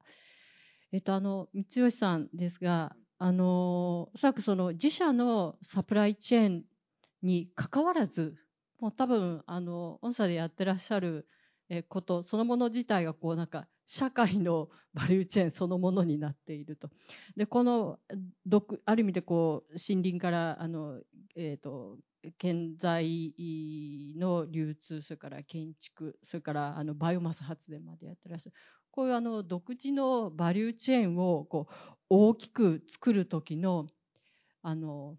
[0.92, 6.64] えっと、あの、三吉さんですが、あの、おそらくその自社のサプライチェーン
[7.22, 8.34] に関わらず、
[8.80, 11.28] もう多分、あの、御社でやってらっしゃる
[11.88, 16.88] こと、そのもの自体がこうなんか、社会のバリューチェーンそのものになっていると。
[17.36, 17.98] で、この、
[18.86, 20.98] ある意味でこう、森林から、あの、
[21.36, 21.98] えっ、ー、と、
[22.38, 23.34] 建材
[24.16, 28.56] の流通、それから建築、それからあのバイオマス発電までやってらっしゃる。
[28.90, 31.74] こういうあの独自のバリューチェーンをこう
[32.08, 33.88] 大きく作る時の
[34.62, 35.18] あの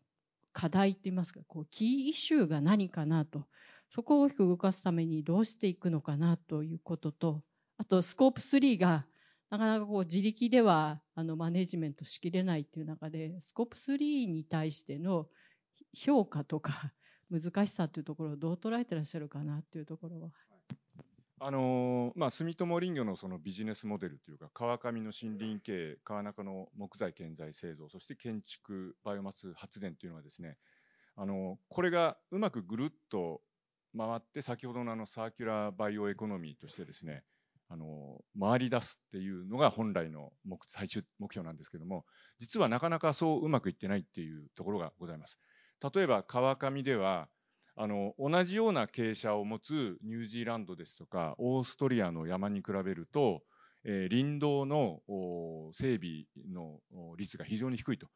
[0.54, 3.46] 課題って言いますか、こうキーイシューが何かなと。
[3.90, 7.44] そこを大きく動かすためにどうしていくのかなということと、
[7.84, 9.06] あとスコープ3が
[9.50, 15.28] なかなかこう自力ではあのマネジメントしきれないっていう中で、スコープ3に対しての
[15.94, 16.94] 評価とか
[17.30, 20.30] 難しさというところをどう捉えてらっしゃるかなというところは。
[21.40, 30.58] あのまあ、住友林業のそのビジネスモデルというか、川上の森林経営、川中の木材建材製造、そして建築、バイオマス発電というのはですね、
[31.18, 33.42] あのこれがうまくぐるっと
[33.98, 37.26] 回って、先ほどのあの circular bioeconomy としてですね、
[37.70, 42.06] あの回り出すっていうのが本来の目最終目標なんですけども、
[42.40, 45.40] 実はなかなかそううまくいってないっていうところがございます。
[45.94, 47.28] 例えば川上では、
[47.76, 53.42] あの同じような傾斜を持つニュージーランドですとかオーストリアの山に比べると、
[53.84, 55.02] えー、林道の
[55.74, 56.80] 整備の
[57.18, 58.08] 率が非常に低いと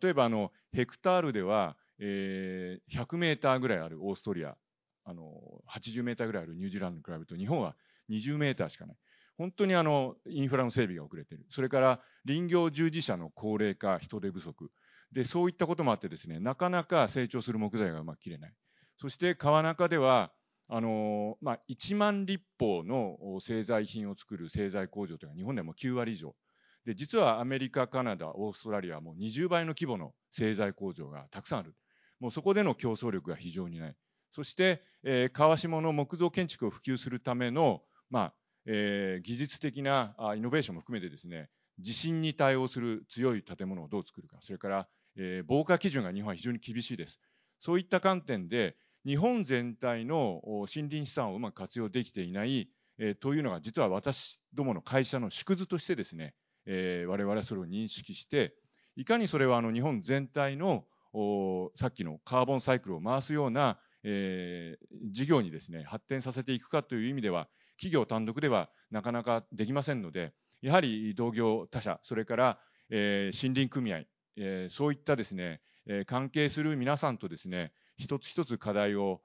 [0.00, 4.56] 例えばあのヘクタールでは、えー、100メーターぐらいあるオーストリア
[5.04, 5.32] あの
[5.70, 7.74] 80メーターぐらいあるニュージーランドに比べると日本は
[8.10, 8.96] 20メーターしかない
[9.38, 14.70] 本当にあのインフラの整備が遅れているそれから林業従事者の高齢化人手不足
[15.12, 18.54] でそういったこともあってですねなかなか成長する木材がうまく切れない
[18.98, 20.32] そして川中では、
[20.68, 26.34] あのまあ、1万立方の製材品を作る製材工場というのは日本でも9割以上。
[26.84, 31.74] で、実はアメリカ、カナダ、オーストラリアはもう20倍の規模の製材工場がたくさんある。
[32.20, 33.94] もうそこでの競争力が非常にない。
[34.32, 38.34] そして、えー、川下の木造建築を普及するための、まあ、
[38.66, 47.20] えー、技術的なあイノベーションも含めてですね、地震に対応する強い建物をどう作るか、それから、えー、防火基準が日本は非常に厳しいです。
[47.60, 56.34] そういった観点で、日本全体の森林資産をうまく活用できていない、えー、というのが実は私どもの会社の縮図としてですね、
[56.66, 58.54] えー、我々はそれを認識して
[58.96, 60.84] いかにそれはあの日本全体の
[61.76, 72.58] さっきのカーボンサイクルを回すような、えー、事業にですね発展させていくかという意味では企業単独ではなかなかできませんのでやはり同業他社それから、
[72.90, 74.02] えー、森林組合、
[74.36, 79.20] えー、そういったですね、えー、関係する皆さんとですね一つ一つ課題を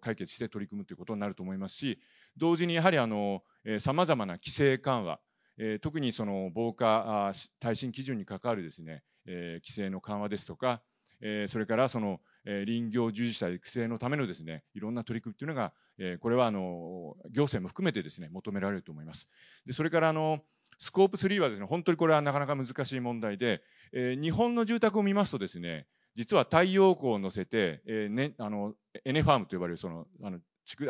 [0.00, 2.00] 解決して取り組むということになると思いますし、
[2.36, 3.42] 同時にやはりあの、
[3.78, 5.20] さまざまな規制緩和、
[5.60, 10.82] え特にその防火耐震基準に関わるですね、え規制の緩和ですとか、
[11.20, 19.28] えそれからその、え林業従事者育成のためのですね、いろんな取り組みというのが、えこれはあの行政も含めてですね、求められると思います。
[19.66, 20.40] でそれからあの
[20.78, 30.40] スコープ3はですね、本当にこれはなかなか難しい問題で、え日本の住宅を見ますとですね、実は太陽光を乗せて、えね、あのエネファームと呼ばれるそのあの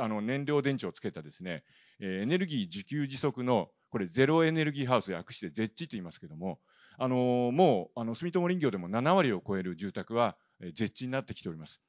[0.01, 1.65] あの燃料電池をつけたですね、
[2.01, 6.61] え、エネルギー自給自足のこれゼロエネルギーハウス訳して ZEC と言いますけれども、
[6.99, 11.81] あの、もうあの住友林業でも7割を超える住宅は ZEC になってきております。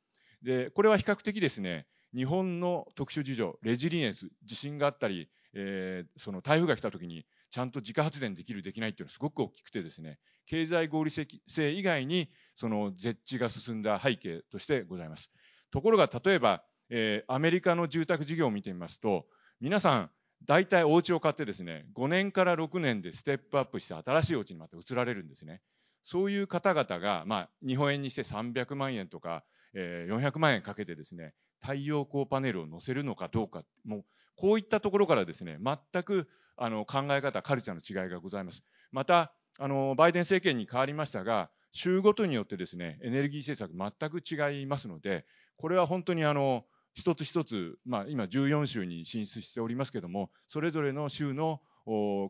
[0.41, 11.27] でこれは比較的ですね日本の特殊事情レジリエンス地震があったり、えー、その台風が来た時にちゃんと自家発電できるできないっていうのはすごく大きくてですね経済合理性
[11.71, 15.29] 以外にその絶地が進んだ背景としてございます。
[15.71, 19.27] ところが例えば、えー、アメリカの住宅事業を見てみますと
[19.59, 20.11] 皆さん
[20.45, 25.61] 大体お家を買ってですね5年から6年でステップアップして新しいお家にまた移られるんですね。
[26.03, 38.63] そういう方々が、まあ、日本円にして300万円とか、えー、400万円かけてですね太陽光パネルを載せるのかどうかもうこういったところからですね全くあの考え方カルチャーの違いがございます。
[38.91, 45.25] またあのバイデン政権に変わりましたが州ごとによってですねエネルギー政策全く違いますので
[45.57, 51.61] これは本当にあの一つ一つ、まあ、今14州に進出しておりますけれどもそれぞれの州の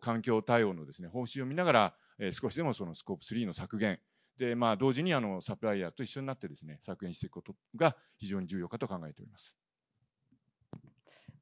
[0.01, 3.99] 環境対応のですね方針を見ながら、え、少しでもそのスコープ3の削減
[4.37, 9.55] で、まあ、同時にあのサプライヤーと一緒になってですね削減していくことが非常に重要かと考えております。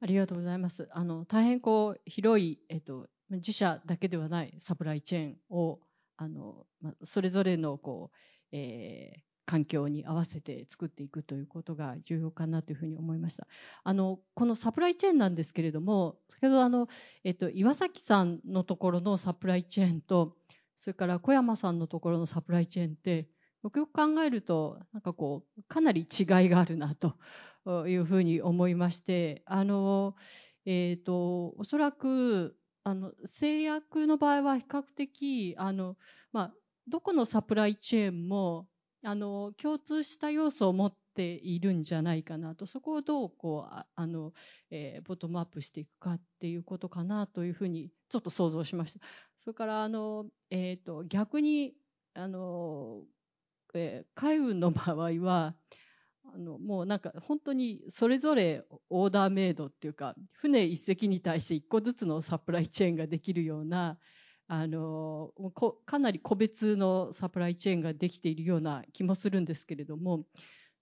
[0.00, 0.88] ありがとうございます。
[0.92, 5.80] あの大変こう広い、えっと、自社だけではないサプライチェーンを
[6.16, 8.16] あの、ま、それぞれのこう、
[8.52, 13.46] えー、環境に合わせて作っていくということが重要かなというふうに思いました。
[13.82, 16.88] あのこのサプライチェーンなんですけれども先ほどあの、
[17.24, 20.36] えっと、岩崎さんのところのサプライチェーンと
[20.78, 23.28] それから小山さんのところのサプライチェーンって
[23.62, 27.16] よくよく考えるとなんかこうかなり違いがあるなと
[27.88, 30.14] いうふうに思いましてあの、
[30.64, 35.96] えーと、おそらくあの製薬の場合は比較的あの、
[36.32, 36.54] まあ、
[36.86, 38.66] どこのサプライチェーンも
[39.04, 44.32] あの共通した要素を持っているんじゃないかなとそこをどうこうあの、
[44.70, 49.00] えー、ボトムアップしていくかっていうことかなというふうにちょっと想像しました。
[49.38, 51.74] それからあの、えーと、逆に
[52.14, 53.02] あの、
[53.74, 55.56] えー、海運の場合は
[56.32, 63.98] あのもうなんか本当にそれぞれオーダーメイドっていうか船一隻に対して1個ずつのサプライチェーンができるような
[64.46, 65.32] あの
[65.84, 70.24] かなり個別のサプライチェーンができているような気もするんですけれども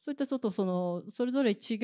[0.06, 1.74] そういったちょっとその、それぞれ違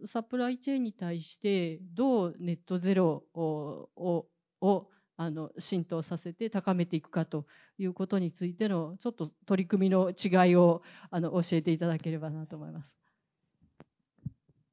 [0.00, 4.26] うサプライチェーンに対して、どうネットゼロを、を、
[4.62, 7.44] をあの浸透させて高めていくかと
[7.76, 12.96] いうことについてのちょっと取り組みの違いをあの教えていただければなと思います。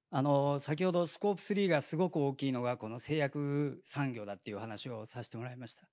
[0.09, 5.89] あの先ほどスコープ3がすごく大きいのがこの製薬産業だっていう話をさせてもらいました。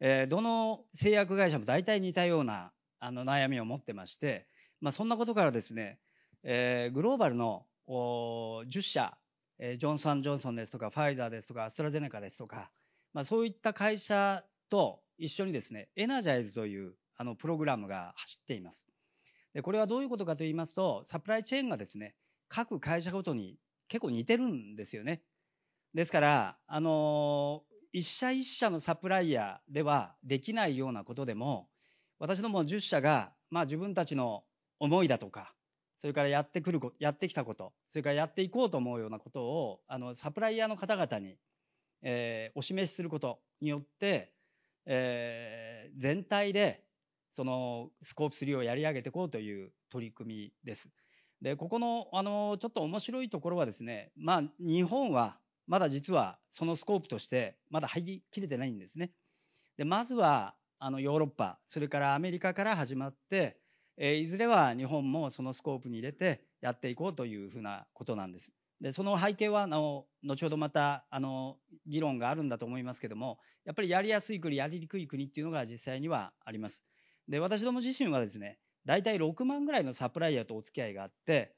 [0.00, 4.48] えー、どの製薬会社も大体似たようなあの悩みを持ってまして、
[4.80, 6.00] まあ、そんなことからですね、
[6.42, 9.16] えー、グローバルの10社、
[9.58, 12.70] えー、ジョンソン・ジョンソンですとかファイザーですとかアストラゼネカですとか、
[13.12, 18.86] まあ、そういった会社と一緒にですねエナジャイズというあのプログラムが走っています。
[19.52, 22.14] でこれはどういうことかと言いますとサプライチェーンがですね
[22.48, 25.22] 各会社ごとに結構似てるんですよね。
[25.94, 31.68] ですから、あの一社一社のサプライヤーではできないようなことでも、
[32.20, 34.44] 私ども10社が、まあ自分たちの
[34.78, 35.52] 思いだとか、
[36.00, 41.36] それからやってくることやってきたこと、それからやっていこうと思うようなことを、あの、サプライヤーの方々に、
[42.02, 44.32] えー、お示しすることによって、
[44.86, 46.82] えー、全体で、
[47.32, 50.88] その、スコープ3をやり上げていこうという取り組みです。
[51.42, 59.12] で、ここの、あの、ちょっと面白いところはですね、まあ、日本は、まだ実はそのスコープとしてまだ入りきれてないんですね。
[59.76, 63.58] で、まずは、あの、ヨーロッパ、それからアメリカから始まって、
[63.96, 68.52] え、いずれは日本もそのスコープに入れてやっていこうというふうなことなんです。
[68.80, 76.82] で、その背景は、あの、後ほどまた、あの、議論があるんだと思いますけども、やっぱりやりやすい国、やりにくい国っていうのが実際にはあります。
[77.28, 81.54] で、私ども自身はですね、大体6万ぐらいのサプライヤーとお付き合いがあって、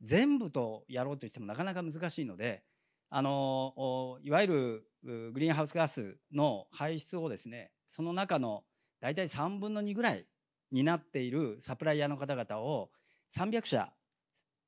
[0.00, 2.64] 全部とやろうとしてもなかなか難しいので、
[3.08, 8.64] あの、いわゆるグリーンハウスガスの排出をですね、その中の
[8.98, 10.26] 大体3分の2ぐらい
[10.70, 12.90] になっているサプライヤーの方々を
[13.36, 13.92] 300社、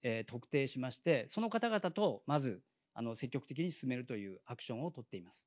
[0.02, 2.62] えー、特定しまして、その方々とまず
[2.94, 5.46] あの積極的に進めるというアクションをとっています。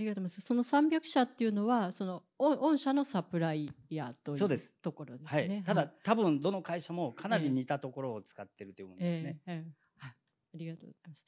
[0.00, 0.40] ありがとうございます。
[0.40, 5.56] その300社っていうのは、その御社のサプライヤーというところですね。
[5.56, 9.40] はい、ただ、多分どの会社もかなり似たところを使ってるというものですね。
[9.46, 9.64] えーえー
[9.98, 10.14] はい、あ
[10.54, 11.24] りがとうございます。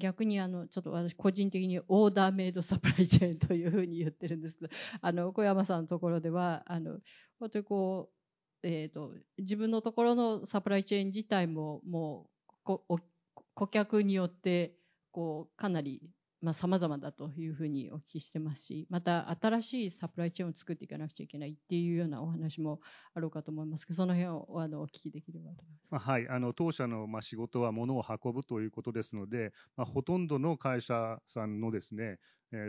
[0.00, 4.70] 逆にあのちょっと私個人的にオーダーメイドサプライチェーンというふうに言ってるんですけど、
[5.00, 6.98] あの小山さんのところではあの
[7.38, 12.28] 本当にこうえ、と自分のところのサプライチェーン自体もも
[12.66, 12.98] う
[13.54, 14.74] 顧客によって
[15.12, 16.02] こうかなり
[16.42, 22.80] まあ、様々だというふうにお聞きしてますし、また新しいサプライチェーンを作っていかなくちゃいけないっていうようなお話も
[23.14, 26.06] あろうかと思いますけど、その辺をあのお聞きできればと思います。
[26.06, 32.18] はい、あの当社のまあ仕事は物を運ぶということですので、まあ、ほとんどの会社さんのですね、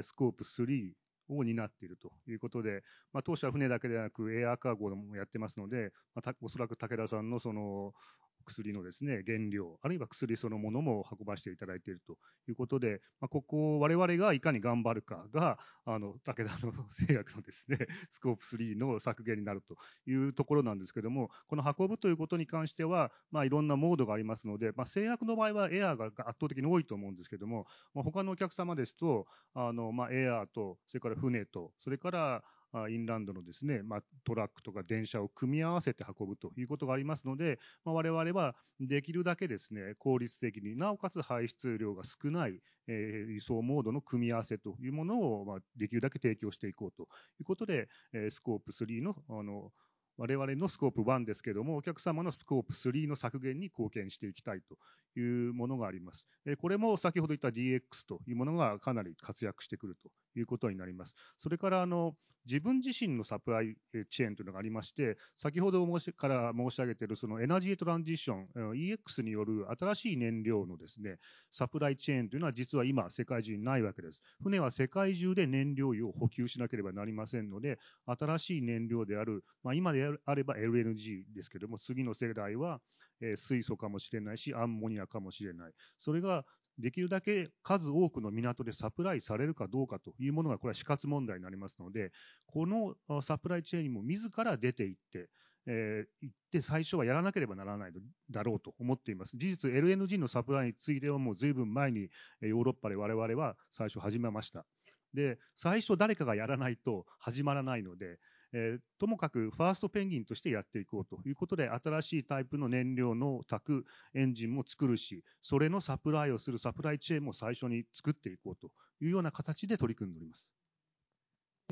[0.01, 0.91] スコープ3
[1.30, 7.93] を担っているということで、まあ、当社は船だけでなくエアーカーゴもやってますので、まあ、おそらく武田さんのその
[8.41, 12.17] 薬のですね、原料、あるいは薬そのものも運ばせていただいていると
[12.47, 17.77] いうことで、まあ、ここを我々がいかに頑張るかが、あの、武田の製薬のですね、
[18.09, 19.75] スコープ3の削減になると
[20.05, 32.43] いうところなんですけども、この運ぶということに関しては、まあ、いろんなモードがありますので、まあ、製薬の場合はエアーが圧倒的に多いと思うんですけども、まあ、他のお客様ですと、あの、まあ、エアーと、それから船と、それから、
[32.89, 49.72] インランドのですね、まあ、トラックとか電車を組み合わせて運ぶということがありますので、まあ、我々はできるだけですね、効率的に、なおかつ排出量が少ない、えー、輸送モードの組み合わせというものを、まあ、できるだけ提供していこうということで、えー、スコープ3の、あの、
[50.18, 54.78] 我々のスコープ1ですけれども、お客様のスコープ3の削減に貢献していきたいと
[55.20, 56.28] いうものがあります。
[56.59, 61.16] これも先ほど言った DX というものがかなり活躍してくるということになります。
[61.38, 63.78] それからあの自分自身のサプライ
[64.09, 71.20] チェーンというのがありまして、先ほど申しから申し上げているそのエナジートランジション、EX による新しい燃料のですね、
[71.51, 74.22] サプライチェーンというのは実は今世界中にないわけです。
[74.41, 82.82] 船は世界中で燃料油を補給しなければなりませんので、新しい燃料である、まあ、今でああれば LNG ですけども、次の世代は、
[83.22, 85.74] え水素かもしれないし、アンモニアかもしれない。
[85.99, 86.43] それが
[86.80, 92.12] できるだけ数多くの港でサプライされるかどうかというものが、これは死活問題になりますので、
[92.47, 95.30] このサプライチェーンにも自ら出ていって、
[95.68, 97.93] えー、行って最初はやらなければならない
[98.32, 99.38] だろうと思っています。
[99.38, 102.09] 事実、LNG のサプライについてはもう随分前に
[102.41, 104.66] ヨーロッパで我々は最初始めました。
[105.14, 108.18] で、最初誰かがやらないと始まらないので、
[108.53, 118.71] えー、ともかくファーストペンギンとしてやっていこうということで、新しいタイプの燃料の炊くエンジンも作るし、それのサプライをするサプライチェーンも最初に作っていこうと
[119.01, 120.47] いうような形で取り組んでおります。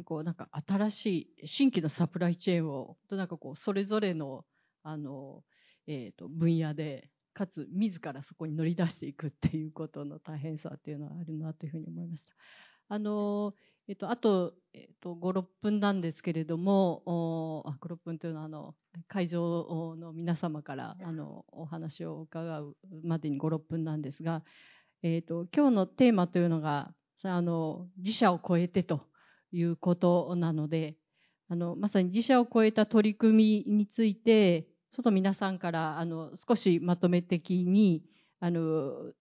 [0.03, 1.05] こうなんか新し
[1.41, 4.45] い新規のサプライチェーンをとなんかこうそれぞれの
[4.83, 5.43] あの、
[5.87, 12.33] えー、と分野でかつ自らそこに乗り出していくっていうことの大変さっていうのはあるなというふうに思いました。
[12.89, 13.53] あの
[13.87, 18.75] えっと、あと、えっと、5、6分なんですけれども、おあ5、6分というのは、あの、
[19.07, 24.43] 会場の皆様から、あの、お話を伺うまでに5、6分なんですが、
[25.01, 29.01] えっと、今日のテーマというのが、あの、自社を超えてと
[29.51, 30.95] いうことなので、
[31.47, 38.03] あの、まさに自社を超えた取り組みについて、ちょっと皆さんから、あの、少しまとめ的に、
[38.39, 39.13] あの、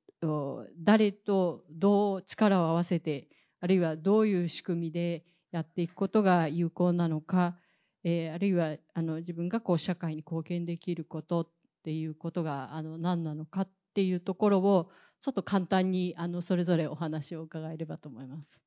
[0.77, 3.29] 誰とどう力を合わせて、
[3.61, 7.57] あるいはどういう仕組みでやっていくことが有効なのか、
[8.05, 11.49] えー、あるいはあの自分がこう社会に貢献できることっ
[11.83, 14.91] ていうことがあの何なのかっていうところを
[15.21, 18.61] ちょっと簡単にあのそれぞれお話を伺えればと思います。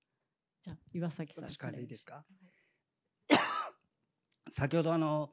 [0.62, 2.24] じゃあ岩崎さん私からいいですか？
[4.52, 5.32] 先ほどあの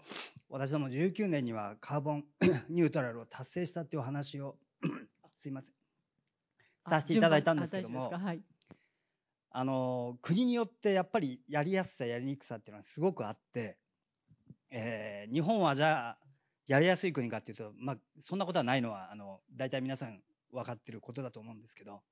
[0.48, 2.24] 私ども19年にはカーボン
[2.70, 4.56] ニュートラルを達成したっていうお話を
[5.40, 5.74] すいません。
[6.88, 8.42] させていただいたんですけども、はい、
[9.50, 13.78] あの国によってやっぱりやりやすさやりにくさっていうのはすごくあって、
[14.70, 16.18] えー、日本はじゃあ
[16.66, 20.20] やりやすい国かっていうと、まあ、そんなことはないのはあの大体皆さん
[20.52, 22.02] 分かってることだと思うんですけど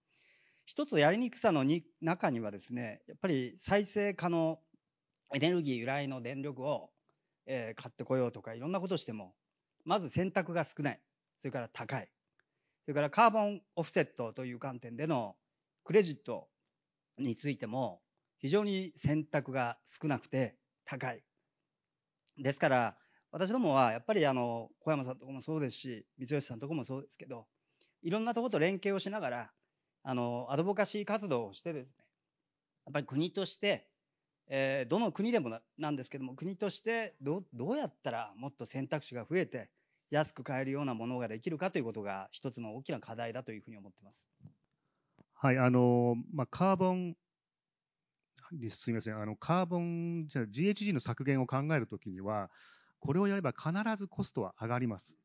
[0.64, 4.58] 一つやりにくさのに中にはですねやっぱり再生可能
[5.34, 6.90] エネルギー由来の電力を、
[7.46, 9.34] えー、買ってこようとかいろんなことしても
[9.86, 11.00] まず選択が少ない。
[11.40, 12.08] それから高い。
[12.84, 15.36] それからカーボンオフセットという観点での
[15.84, 16.48] クレジット
[17.18, 18.02] についても
[18.38, 21.24] 非常に選択が少なくて高い。
[22.38, 22.98] ですから、
[23.30, 27.46] 私どもはやっぱりあの小山さんとこもそうですし、三吉さんとこもそうですけど、
[28.02, 29.52] いろんなところと連携をしながら、
[30.02, 32.04] あのアドボカシー活動をしてですね、
[32.86, 33.90] やっぱり国として、
[34.48, 39.70] え、どの国でもなんですけども、国としてどどうやったらもっと選択肢が増えて、
[40.10, 44.35] 安く買えるようなものができるかということが一つの大きな課題だというふうに思ってます。
[45.38, 47.16] はい、あの、まあ、カーボン、
[48.70, 52.50] すみません、あの、カーボン、じゃ GHG の削減を考えるときには、
[53.00, 55.16] これをやれば必ずコストは上がります。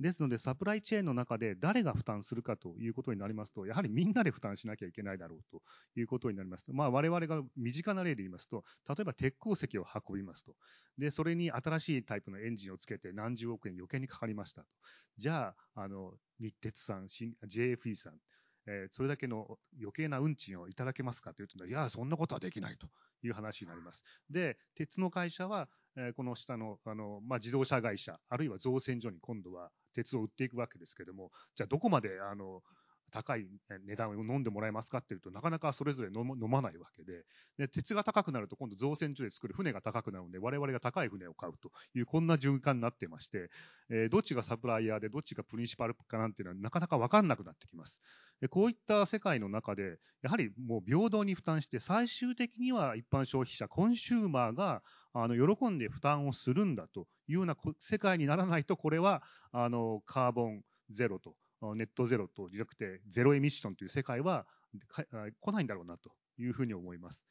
[0.00, 5.62] ですので、サプライチェーンの中で誰が負担するかということになりますと、やはりみんなで負担しなきゃいけないだろうと
[5.96, 10.56] いうことになりますと、まあ、我々が身近な例で言いますと、例えば鉄鉱石を運びますと。
[10.98, 14.68] で、それに新しいタイプのエンジンをつけて何十億円余計にかかりましたと。
[15.16, 18.20] じゃあ、あの、日鉄さん、JFE さん、
[18.66, 22.88] えー、それだけの余計な運賃をいただけますかというと、いや、そんなことはできないと
[23.22, 24.04] いう話になります。
[24.30, 32.62] で、鉄の会社は、えー、この下の、あの、まあ、自動車会社、あるいは造船所に今度は鉄を売っていくわけですけども、じゃあどこまで、あの、
[33.12, 33.46] 高い
[33.86, 37.24] 値段を飲んでもらえますかっていうと、なかなかそれぞれ飲まないわけで
[37.58, 43.50] で、鉄が高くなると今度造船所で作る船が高くなるので、我々が高い船を買うという、こんな循環になってまして、
[43.90, 48.00] えー、どっちがサプライヤーでどっちがプリンシパルかなんていうのはなかなか分かんなくなってきます。
[48.42, 54.82] でこういった世界の中で、やはりもう平等に負担して、最終的には一般消費者、コンシューマーが
[55.12, 59.22] あの喜んで負担をするんだというような世界にならないと、これは
[59.52, 61.36] あのカーボンゼロと
[61.76, 64.44] ネットゼロとじゃなくてゼロエミッションという世界は
[65.40, 67.24] 来ないんだろうなというふうに思います。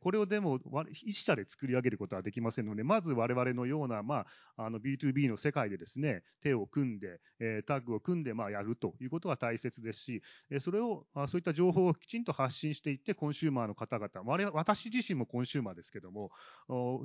[0.00, 0.60] これをでも
[0.92, 4.26] 一社で作り上げることはできませんので、まず我々のような、ま
[4.56, 7.20] あ、あの B2B の世界でですね、手を組んで、
[7.66, 10.22] タッグを組んで、まあ、やるということが大切ですし、
[10.60, 16.30] それを、そういった情報をきちんと発信していって、コンシューマーの方々、我私自身もコンシューマーですけども、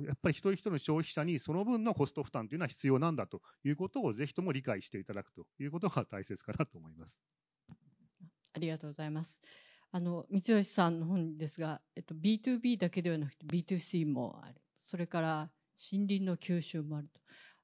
[0.06, 7.22] やっぱり一人一人の消費者にその分のコスト負担というのは必要なんだということをぜひとも理解していただくということが大切かなと思います。
[8.54, 9.40] ありがとうございます。
[9.90, 14.54] あの三吉さんの本ですが、えっと、B2B だけではなくて B2C もある。
[14.78, 15.50] それから
[15.92, 17.20] 森林の吸収もあると。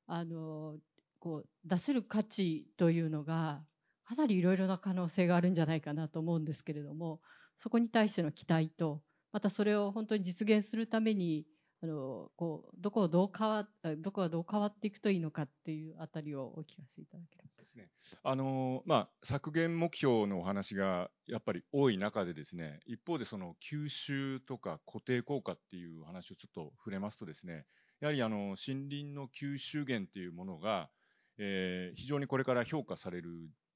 [0.07, 0.77] あの
[1.19, 3.63] こう出せる価値というのが
[4.05, 7.21] かなりいろいろな可能性があるんじゃないかなと思うんですけれども
[7.57, 9.01] そこに対しての期待と
[9.33, 11.47] またそれを本当に実現するために
[11.83, 13.67] あのこうどこをどう変わ
[13.99, 17.54] どこがどう変わっていくといいのかっていうあたりをお聞かせいただければ。
[17.75, 18.21] ですね。
[18.23, 27.67] あのまあ削減目標のお話がやっぱり多い中でですね、一方でその吸収とか固定効果っていう話をちょっと触れますとですね、
[28.01, 30.91] やはりあの森林の吸収源っていうものが、
[31.39, 33.31] えー、非常にこれから評価される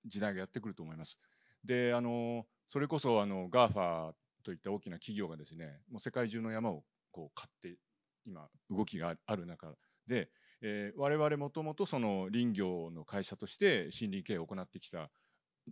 [0.06, 1.18] 時代がやってくると思います。
[1.64, 4.12] で、あのそれこそあの GAFA
[4.44, 7.78] といった大きな企業がですね、もう世界中の山をこう買って
[8.26, 9.74] 今動きがある中
[10.06, 10.30] で、
[10.60, 15.10] えー、我々もともとその林業の会社として森林経営を行ってきた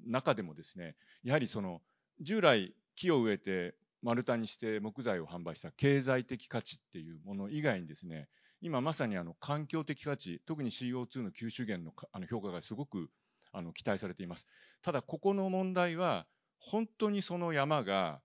[0.07, 1.81] 中でもですねやはりその
[2.21, 8.29] 従来木を植えて丸太にして木材を販売した経済的価値っていうもの以外にですね、
[8.61, 13.11] 今まさにあの環境的価値、特に CO2 の吸収源のあの評価がすごく
[13.53, 14.47] あの期待されています。
[14.83, 16.27] ただ、ここの問題は、
[16.59, 18.21] 本当にその山が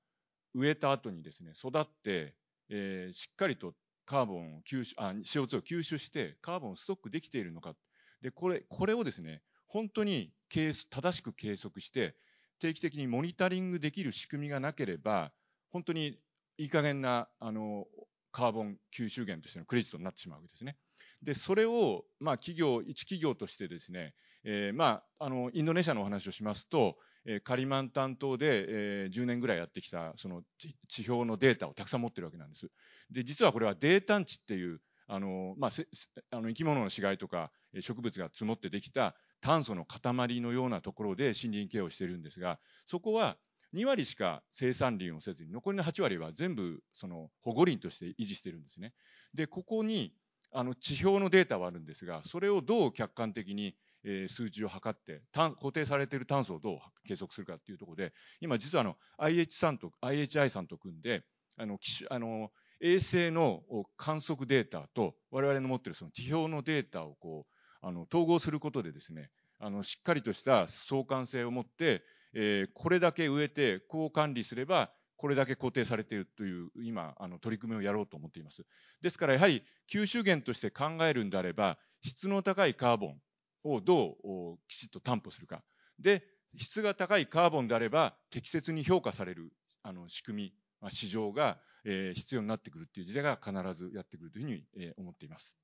[0.54, 2.36] 植えた後にですね、育って、
[2.70, 3.74] えー、しっかりと
[4.12, 7.76] カーボンを吸収、あ、CO2 を吸収して、カーボンをストックできているのか。
[8.22, 10.84] で、これ、これをですね、本当に正
[11.18, 12.18] しく計測して、
[12.60, 15.32] 定期的にモニタリングできる仕組みがなければ、
[15.70, 16.20] 本当に
[16.58, 17.88] いい加減な、あの、
[18.34, 20.76] カーボン吸収源としてのクレジットになってしまうわけですね。
[21.24, 30.44] で、それを、まあ、企業、一企業としてですね、えー、まあ、あの、インドネシアのお話をしますと、えー、カリマンタン島で、えー、10年ぐらいやってきた、その
[30.88, 32.70] 地表のデータをたくさん持ってるわけなんです。
[33.12, 35.72] で、実はこれはデータンチっていう、あの、まあ、
[36.32, 43.38] あの生き物の死骸とか植物が積もってできた炭素の塊のようなところで森林ケアをしてるんですが、そこは
[43.74, 48.94] 2割しか生産林をせずに、残りの8割は全部その保護林として維持してるんですね。
[49.34, 50.14] で、ここに
[50.52, 61.24] あの地表のデータはあるんですが、それをどう客観的にえ数値を測って固定されている炭素をどう計測するかっていうところで今実はあの IH さんと IHI さんと組んで
[61.58, 61.78] あの
[62.10, 63.62] あの衛星の
[63.98, 69.30] 観測データと我々の持っているその地表のデータをこうあの統合することでですね
[69.60, 72.02] あのしっかりとした相関性を持って、
[72.34, 78.66] えー、これだけ植えてこう管理すればこれだけ固定されているという今あの取り組みをやろうと思っています。
[79.02, 83.22] ですからやはり吸収源として考えるんであれば質の高いカーボン
[83.64, 85.64] をどうきちっと担保するか。
[86.00, 86.24] で、
[86.58, 89.54] 質が高いカーボンであれば適切に評価される
[89.84, 95.56] あの仕組み、市場が、えー、必要になってくるっていう時代が必ずやってくるというふうに、えー、思っています。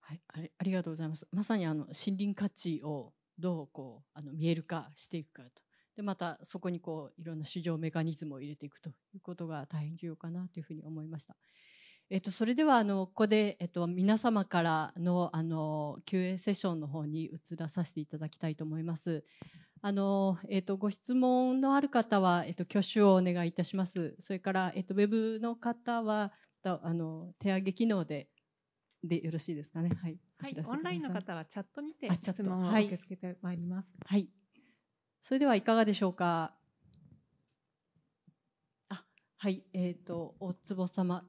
[0.00, 1.26] はい、あありがとうございます。
[1.32, 5.62] まさにあの森林価値をどうこうあの見える化していくかと。
[5.96, 11.36] でまたそこにこういろんな市場メカニズムを入れていくということが大変重要かなというふうに思いました。
[12.10, 19.24] えっと、それではあのここで、えっと、皆様からのあの QA セッションの方に移らさせていただきたいと思います。
[19.80, 24.16] あのえっと、ご質問のある方は、えっと、挙手をお願いいたします。
[24.20, 26.32] それから、えっと、ウェブの方は
[26.64, 28.28] あの手上げ機能で
[29.04, 29.90] でよろしいですかね。
[30.02, 30.18] はい。
[30.38, 33.88] はい、オンラインの方はチャットにて質問を受け付けてまいります。
[34.06, 34.28] はい。
[35.20, 36.54] それではいかがでしょうか。
[38.88, 39.04] あ、
[39.36, 39.62] はい。
[39.74, 41.24] えっ、ー、と、大坪様。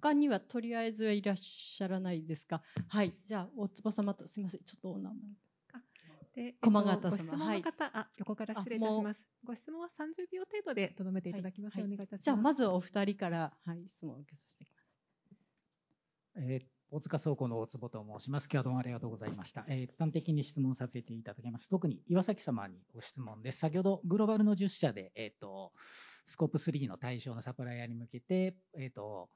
[0.00, 2.62] 他にはとりあえずはいらっしゃらないですか？
[2.88, 3.12] はい。
[3.26, 4.60] じゃあ、大坪様と、すみません。
[4.64, 5.16] ちょっとお名前。
[6.34, 7.10] で、駒形様。
[7.10, 7.62] ご質問の方、はい、
[7.94, 9.20] あ、横から失礼いたします。
[9.44, 12.24] ご質問は30秒程度でとどめていただきます、はい、お願いいたします。
[12.24, 14.90] じゃあ、まずお二人から、はい、質問を受けさせていきます。
[16.36, 18.44] えー、大塚倉庫の大坪と申します。
[18.44, 19.64] 今日はどうもありがとうございました。
[19.68, 21.68] えー、一般的に質問させていただきます。
[21.68, 23.58] 特に岩崎様にご質問です。
[23.58, 25.72] 先ほどグローバルの10社で、えっ、ー、と、
[26.26, 29.28] スコープ3の対象のサプライヤーに向けて、えっ、ー、と、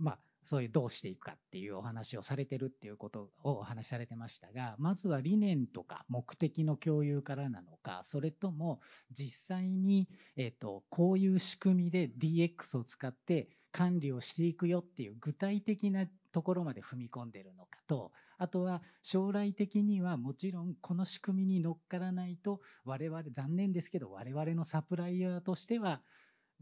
[0.00, 8.80] まあ、そういうどうしていくかっていうお話をされてるっていうことをお話しされてましたが、まずは理念とか目的の共有からなのか、それとも
[9.12, 26.00] 実際に、えっ、と、こういう仕組みで DX を使って管理をしていくよっていう具体的なところまで踏み込んでるのかと、あとは将来的にはもちろんこの仕組みに乗っからないと我々、残念ですけど我々のサプライヤーとしては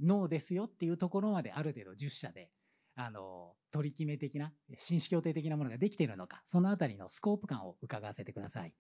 [0.01, 2.51] ノーですよっていうところまである程度10社で
[3.01, 8.75] あの、取り決め的な、紳士協定的なものができているのか、そのあたりのスコープ感を伺わせてください。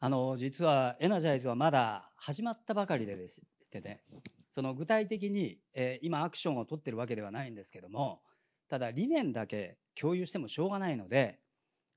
[0.00, 4.02] あの、実はエナジャイズはまだ始まったばかりでですね、
[4.50, 8.22] その具体的に、えー、今アクションを取ってるわけではないんですけども、
[8.68, 11.38] ただ理念だけ共有してもしょうがないので、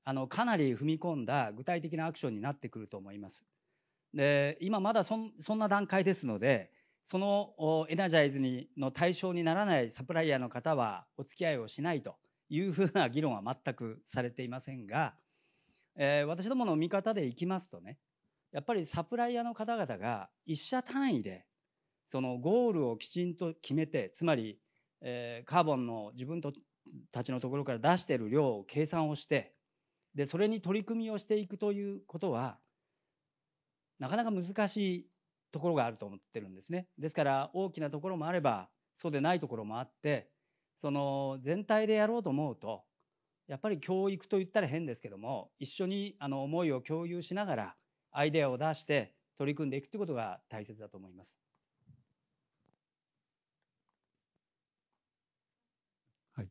[0.04, 3.44] あの、かなり踏み込んだ具体的なアクションになってくると思います。
[4.12, 6.70] で、今まだそんな段階ですので、
[7.04, 12.16] そのエナジャイズにの対象にならないサプライヤーの方はお付き合いをしないと
[12.48, 15.14] いうふうな議論は全くされていませんが、
[15.96, 17.98] えー、私どもの見方でいきますとね、
[18.52, 21.44] やっぱりサプライヤーの方々が一社単位で
[22.06, 24.58] そのゴールをきちんと決めて、つまり、
[25.00, 26.40] えー、カーボンの自分
[27.12, 29.54] たちのところから出している量を計算をして、
[30.14, 32.58] で、それに取り組みをしていくということは、
[33.98, 35.06] なかなか難しい
[35.54, 36.88] ところがあると思ってるんですね。
[36.98, 40.32] ですから大きなところもあればそうでないところもあって
[40.76, 42.86] その全体でやろうと思うと
[43.46, 47.76] やっぱり教育と言ったら変ですけども一緒にあの思いを共有しながら
[48.10, 51.38] アイデアを出して取り組んでいくということが大切だと思います。
[56.32, 56.50] はい、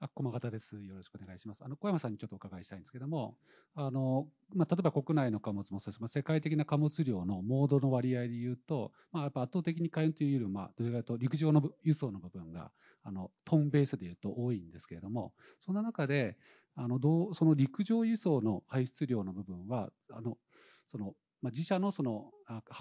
[0.00, 0.82] あ駒形です。
[0.82, 1.62] よろしくお願いします。
[1.62, 3.36] あの小山さんにちょっとお伺いしたいんですけども、
[3.74, 12.72] あのまあ、例えば国内の貨物もそうです、まあ、世界的な貨物量のモードの割合でいうと、まあ、やっぱ圧倒的に海運というよりも、まあ、どれかといと陸上の輸送の部分が
[13.02, 16.38] あのトンベースでいうと多いんですけれども、そんな中で、
[16.76, 20.38] あのどうその陸上輸送の排出量の部分は、あの
[20.86, 22.30] そのまあ、自社のその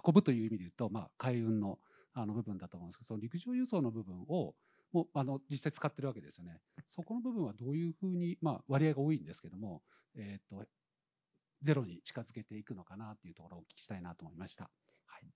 [0.05, 1.79] 運ぶという意味で言うと、まあ、海運の
[2.13, 4.55] あの部分だと思うんですけど、その陸上輸送の部分を
[4.91, 6.59] もあの実際使ってるわけですよね。
[6.89, 9.83] そこの部分はどういうふうに、まあ、割合が多いんですけども、
[10.15, 10.65] えーと、
[11.61, 14.71] ゼロに近づけていくのかなというところをお聞きしたいなと思いました。
[15.05, 15.27] はい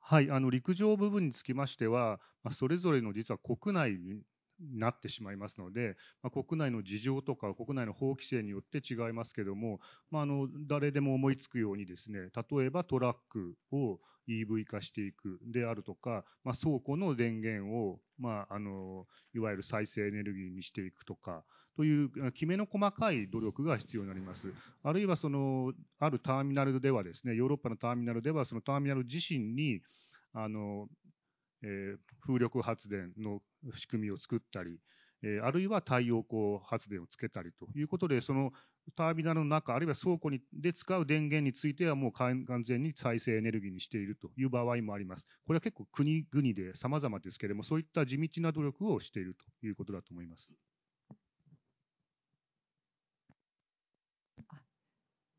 [0.00, 3.98] はい、あの陸上部分につきましては、まあ、それぞれの実は国内
[4.60, 9.80] なってしまいますので、まあ、国内の事情とか国内の法規制によって違いますけども、
[10.10, 21.42] まあ、あの誰でも思いつくようにですね例えばトラックを EV 化していくであるとか、まあ、倉庫の電源を、まあ、あのいわゆる再生エネルギーにしていくとか
[21.76, 24.52] というきめの細かい努力が必要になります。
[24.82, 29.80] あるいはそのあるターミナルではですねヨーロッパのターミナルではそのターミナル自身に
[30.34, 30.88] あの
[31.62, 33.42] えー、風力発電の
[33.74, 34.78] 仕組みを作ったり、
[35.22, 38.52] えー、あるいは太陽光発電をつけたりということで、その
[38.96, 45.26] ターミナルの中、あるいは倉庫にで使う電源については、もう完全に再生エネルギーにしているという場合もあります。
[45.46, 50.50] これは結構国々で様々ですけれども、そういった地道な努力をしているということだと思います。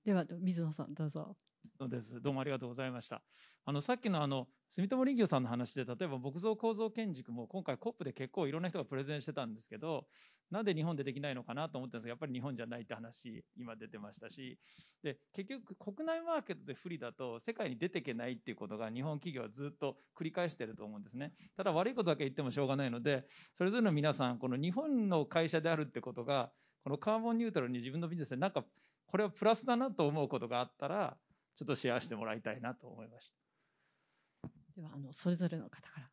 [0.06, 1.36] では、水野さん、どうぞ。
[1.82, 2.22] のです。
[2.22, 3.24] どうもありがとうございました。
[3.66, 10.08] あの、さっきのあの、住友林業さんの話で、例えば木造構造建築も今回 COP で結構いろんな人がプレゼンしてたんですけど、
[10.52, 14.60] なんで日本でできないのかなと思ったんですが、やっぱり日本じゃないって話、今出てましたし、
[15.02, 21.34] で、結局国内マーケットで不利だと世界に出ていけないっていうことが日本企業はずっと繰り返してると思うんですね。
[21.56, 26.52] ただ悪いことだけ言ってもしょうがないので、それぞれの皆さん、この日本の会社であるってことが、
[26.84, 28.66] このカーボンニュートラルに自分のビジネスでなんか
[29.12, 31.18] これはプラスだなと思うことがあったら、
[31.56, 34.50] ちょっとシェアしてもらいたいなと思いました。
[34.76, 36.10] では、あの、それぞれの方から。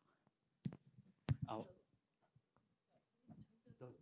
[1.47, 1.57] あ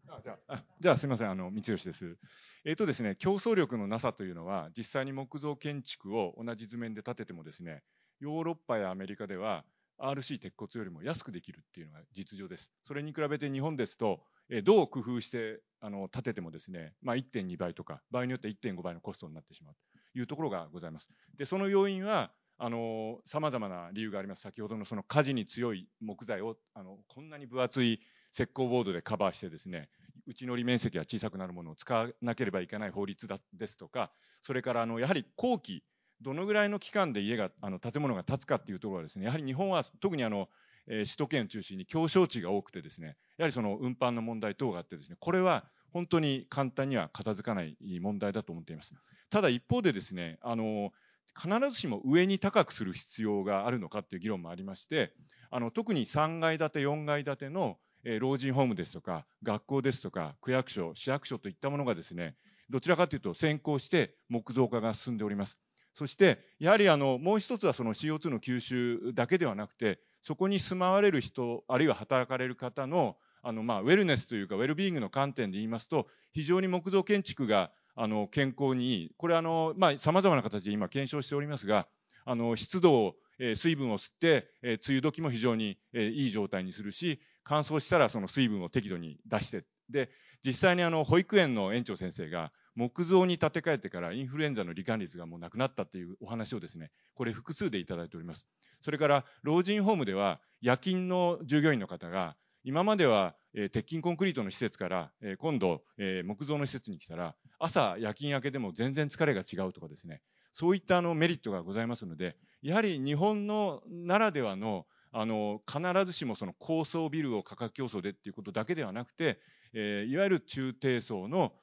[0.10, 2.18] あじゃあ、じゃあすみません、あの、三吉です。
[2.66, 7.84] えっ、ー、とですね、競争力のなさというのは、実際に木造建築を同じ図面で建ててもですね、
[8.20, 9.64] ヨーロッパやアメリカでは、
[10.00, 12.72] RC 鉄骨よりも安くできるっていうのが実情です。
[12.86, 21.10] それに比べて日本ですと、えどう工夫してあの建ててもですね、まあ、1.2倍とか、場合によっては1.5倍のコストになってしまうというところがございます。
[21.38, 24.42] で、その要因は、あの、様々な理由があります。
[24.42, 28.02] 先ほどのその火事に強い木材を、あの、こんなに分厚い
[28.34, 29.90] 石膏ボードでカバーしてですね、
[30.26, 34.12] 内乗り面積が小さくなるものを使わなければいけない法律だですとか、
[34.44, 35.84] それからあのやはり後期、
[36.20, 40.50] どのぐらいの期間で家が、あの建物が建つかっていうところはですね、やはり日本は特にあの
[40.88, 48.94] えー、首都圏を中心に狭小地が多くてですね、やはりその運搬の問題等があってですね、これは本当に簡単には片付かない問題だと思っています。
[49.30, 50.92] ただ一方でですね、あの、
[51.40, 55.14] 必ずしも上に高くする必要があるのかっていう議論もありまして、
[55.52, 57.78] あの、特に3階建て、4階建ての、
[58.20, 62.36] 老人ホームですとか、学校ですとか、区役所、市役所といったものがですね、
[62.70, 65.60] どちらかというと先行して木造化が進んでおります。
[65.94, 73.18] そして、やはりあの、もう一つはその CO2 の吸収だけではなくて、そこに住まわれる人、あるいは働かれる方の、
[73.48, 79.12] あの、まあ、ウェルネスというか、ウェルビーイングの観点で言いますと、非常に木造建築が、あの、健康にいい。
[79.16, 81.88] これあの、まあ、様々な形で今検証しておりますが、
[82.26, 90.10] あの、湿度を、えー、水分を吸って、えー、梅雨時も非常に、えー、いい状態にするし、乾燥したらその水分を適度に出して、で、
[90.46, 98.46] 実際にあの、保育園の園長先生が、木造に建て替えてからインフルエンザの罹患率がもうなくなったっていうお話をですね、これ複数でいただいております。
[98.82, 102.36] それから老人ホームでは夜勤の従業員の方が
[102.68, 110.22] 今までは、え、鉄筋コンクリートの施設から、え、今度、え、木造の施設に来たら朝夜勤明けでも全然疲れが違うとかですね。
[110.52, 119.40] そういったあのメリットがございますのでやはり日本のならではのあの必ずしもその高層ビルを価格競争でっていうことだけではなくて、
[119.74, 121.54] え、いわゆる中低層の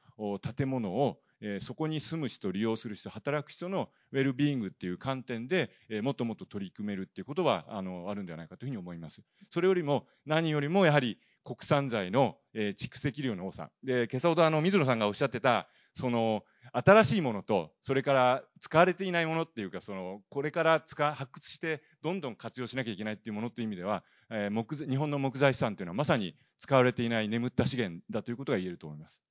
[0.57, 9.23] 建物をえそこに住む人、利用する人、働く人のウェルビーイングっていう観点で、えもっともっと取り組めるっていうことは、あの、あるんではないかというふうに思います。
[9.51, 13.71] それよりも、何よりもやはり国産材の、え蓄積量の多さ。
[13.83, 29.23] で、今朝ほどあの、水野さんがおっしゃってた、その、新しいものと、それから使われていないものっていうか、その、これから使、発掘して、どんどん活用しなきゃいけないっていうものという意味では、えー、木日本の木材資産というのはまさに使われていない眠った資源だということが言えると思います。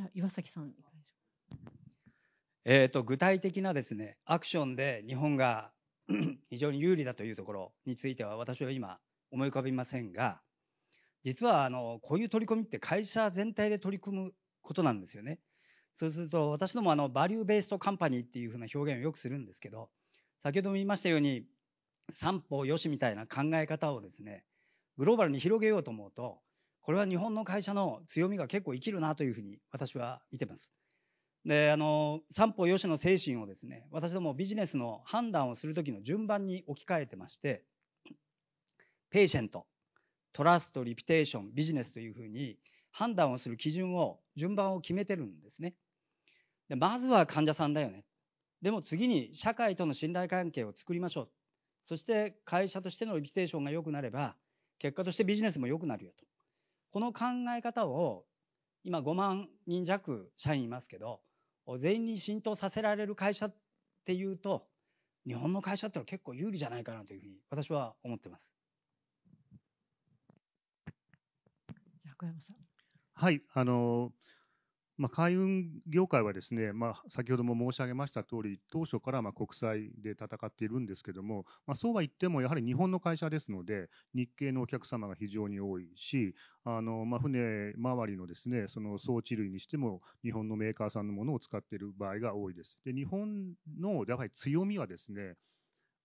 [0.00, 0.72] じゃあ岩崎さん。
[2.64, 5.72] えっ、と、具体的なですね、アクションで日本が
[6.48, 8.98] 非常に有利だというところについては、私は今、
[9.30, 10.40] 思い浮かびませんが、
[11.22, 14.32] 実はあのこういう取り組みって会社全体で取り組む
[14.62, 15.38] ことなんですよね。
[15.94, 19.90] そうすると私どもあのバリューベーストカンパニーっていうふうな表現をよくするんですけど
[20.42, 21.44] 先ほども言いましたように
[22.08, 24.46] 三方よしみたいな考え方をですね
[24.96, 26.38] グローバルに広げようと思うと
[26.82, 30.70] これは日本の会社の強みが結構生きるなというふうに私は見てます。
[31.44, 37.64] であの三方よしの精神をですね私どもビジネスの判断をする時の順番に置き換えてまして
[39.10, 39.66] patient
[40.32, 42.58] trust reputation business というふうに
[42.92, 45.74] 判断をする基準を順番を決めてるんですね。
[46.68, 48.04] でまずは患者さんだよね。
[48.62, 51.30] でも次に社会との信頼関係を作りましょう。
[51.84, 54.36] そして会社としての reputation が良くなれば
[54.78, 56.29] 結果としてビジネスも良くなるよと。
[56.90, 57.24] この考
[57.56, 58.24] え方を
[58.82, 61.20] 今5万人弱社員いますけど
[61.78, 63.54] 全員に浸透させられる会社っ
[64.04, 64.66] ていうと
[65.26, 68.50] 日本の会社ってのは結構有利じゃないかなというふうに私は思ってます。
[72.02, 72.56] じゃあ小山さん。
[73.14, 74.12] はい、あの
[75.00, 86.34] まあ、海運業界はですね、まあ、先ほども申し上げました通り、当初からまあ国際で戦っているんですけども、まあ、そうは言っても、やはり日本の会社ですので、日系のお客様が非常に多いし、
[86.64, 92.76] あのまあ、船周りのですね、その装置類にしても、日本のメーカーさんのものを使っている場合が多いです。
[92.84, 95.36] で、日本のやはり強みはですね、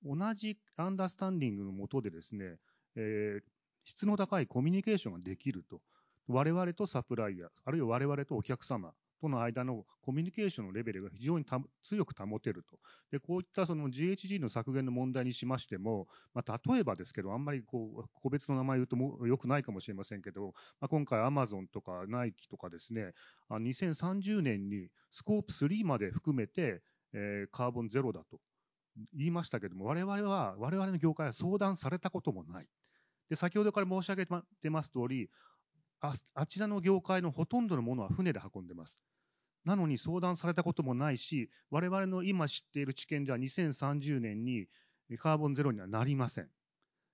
[0.06, 2.60] 同じアンダースタンディングのもとでですね、
[2.96, 3.44] えー、
[3.84, 5.82] 質の高いコミュニケーションができると。
[6.28, 11.46] 我々とサプライヤー、あるいは我々とお客様との間のコミュニケーションのレベルが非常に
[11.84, 12.80] 強く保てると。
[13.12, 23.14] で、こういったその GHG の削減の問題にしましても、まあ、例えばですけど、あんまりこう、個別の名前言うともよくないかもしれませんけど、まあ、今回アマゾンとかナイキとかですね、
[23.50, 26.82] 2030年にスコープ3まで含めて、
[27.14, 28.42] えー、カーボンゼロだと
[29.14, 32.68] 言いましたけども、我々は、我々の業界は相談されたこともない。
[33.30, 35.30] で、先ほどから申し上げてます通り、
[36.10, 39.00] ああちらの業界のほとんどのものは船で運んでます。
[39.64, 44.68] なのに相談されたこともないし、我々の今知っている知見では2030年に
[45.18, 46.50] カーボンゼロにはなりません。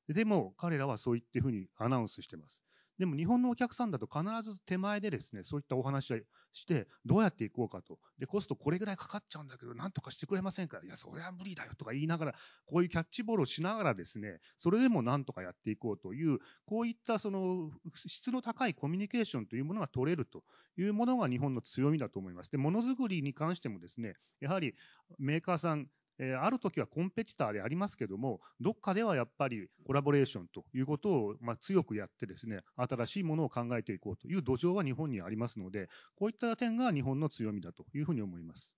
[0.09, 2.63] でも彼らはそういったふうにアナウンスしてます。
[3.01, 6.19] でも日本のお客さんだと必ず手前でですね、そういったお話を
[6.53, 7.97] して、どうやっていこうかと。
[8.19, 12.35] で、コストこれぐらいかかっちゃうんだけど、なんとかしてくれませんかいや、それは無理だよとか言いながら、
[12.67, 16.37] こういうキャッチボールをしながらですね、それでもなんとかやっていこうという、
[16.67, 20.43] こういったその質の高いコミュニケーションというものが取れると
[20.77, 22.51] いうものが日本の強みだと思います。
[22.51, 24.75] で、ものづくりに関してもですね、やはり
[25.17, 25.87] メーカーさん、
[26.22, 38.72] えー、ある時はコンペティターでありますけども、どっかではやっぱりコラボレーションということを、まあ、強くやってですね、新しいものを考えていこうという土壌は日本にありますので、こういった点が日本の強みだというふうに思います。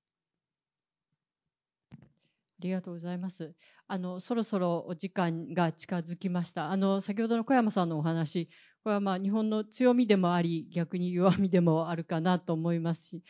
[1.91, 1.98] あ
[2.64, 3.54] りがとうございます。
[3.88, 6.72] あの、そろそろお時間が近づきました。
[6.72, 8.48] あの、先ほどの小山さんのお話、
[8.84, 13.24] これはまあ日本の強みでもあり、逆に弱みでもあるかなと思いますし、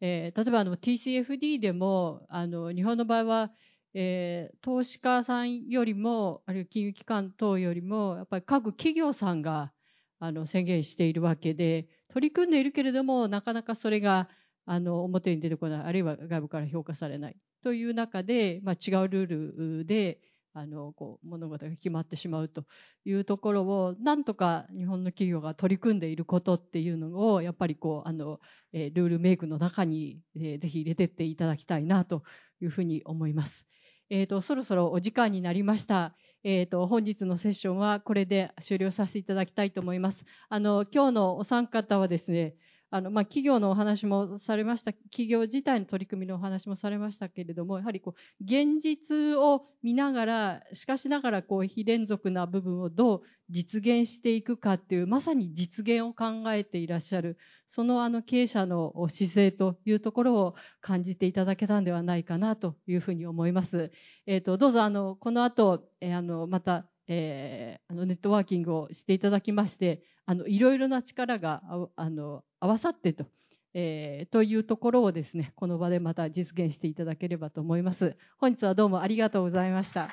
[0.00, 3.50] えー、例えばあの TCFD でもあの日本の場合は、
[3.94, 9.72] えー、投資家さんよりもあるいは金融機関等よりもやっぱり各企業さんが
[10.18, 14.28] あの宣言しているわけで取り組んでいるけれどもなかなかそれが
[14.66, 20.20] あの表に出てこないあるいは外部から評価されないという中で、まあ、違うルールで
[20.52, 22.64] あのこう物事が決まってしまうと
[23.04, 28.40] いうところをなんとか日本の企業が取り組んでいることっていうのをやっぱりこうあの、
[28.72, 32.24] えー、ルールメイクの中に、えー、ぜひ入れてっていただきたいなと
[32.60, 33.66] いうふうに思います。
[34.10, 36.16] えーと、そろそろお時間になりました。
[36.42, 40.24] えーと、本日のセッションはこれで終了させていただきたいと思います。
[40.48, 42.56] あの今日のお三方はですね
[42.92, 57.38] あの、まあ、企業のお話もされました、企業自体の取り組みのお話もされましたけれども、やはりこう、現実を見ながら、しかしながらこう、非連続な部分をどう実現していくかっていう、まさに実現を考えていらっしゃる、
[57.68, 63.92] そのあの経営者の姿勢というところを感じていただけたんではないかなというふうに思います。
[64.26, 71.60] えっ、ー、と、どうぞあの、この後、えー、あの、また、えー、あのネットワーキングをしていただきまして、あのいろいろな力が
[71.96, 73.26] あの合わさってと、
[73.74, 78.16] えー、というところをですね、この場でまた実現していただければと思います。
[78.38, 80.10] 本日はどうもありがとうございました。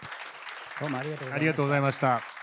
[0.79, 1.25] どうもありがとう
[1.65, 2.36] ございました。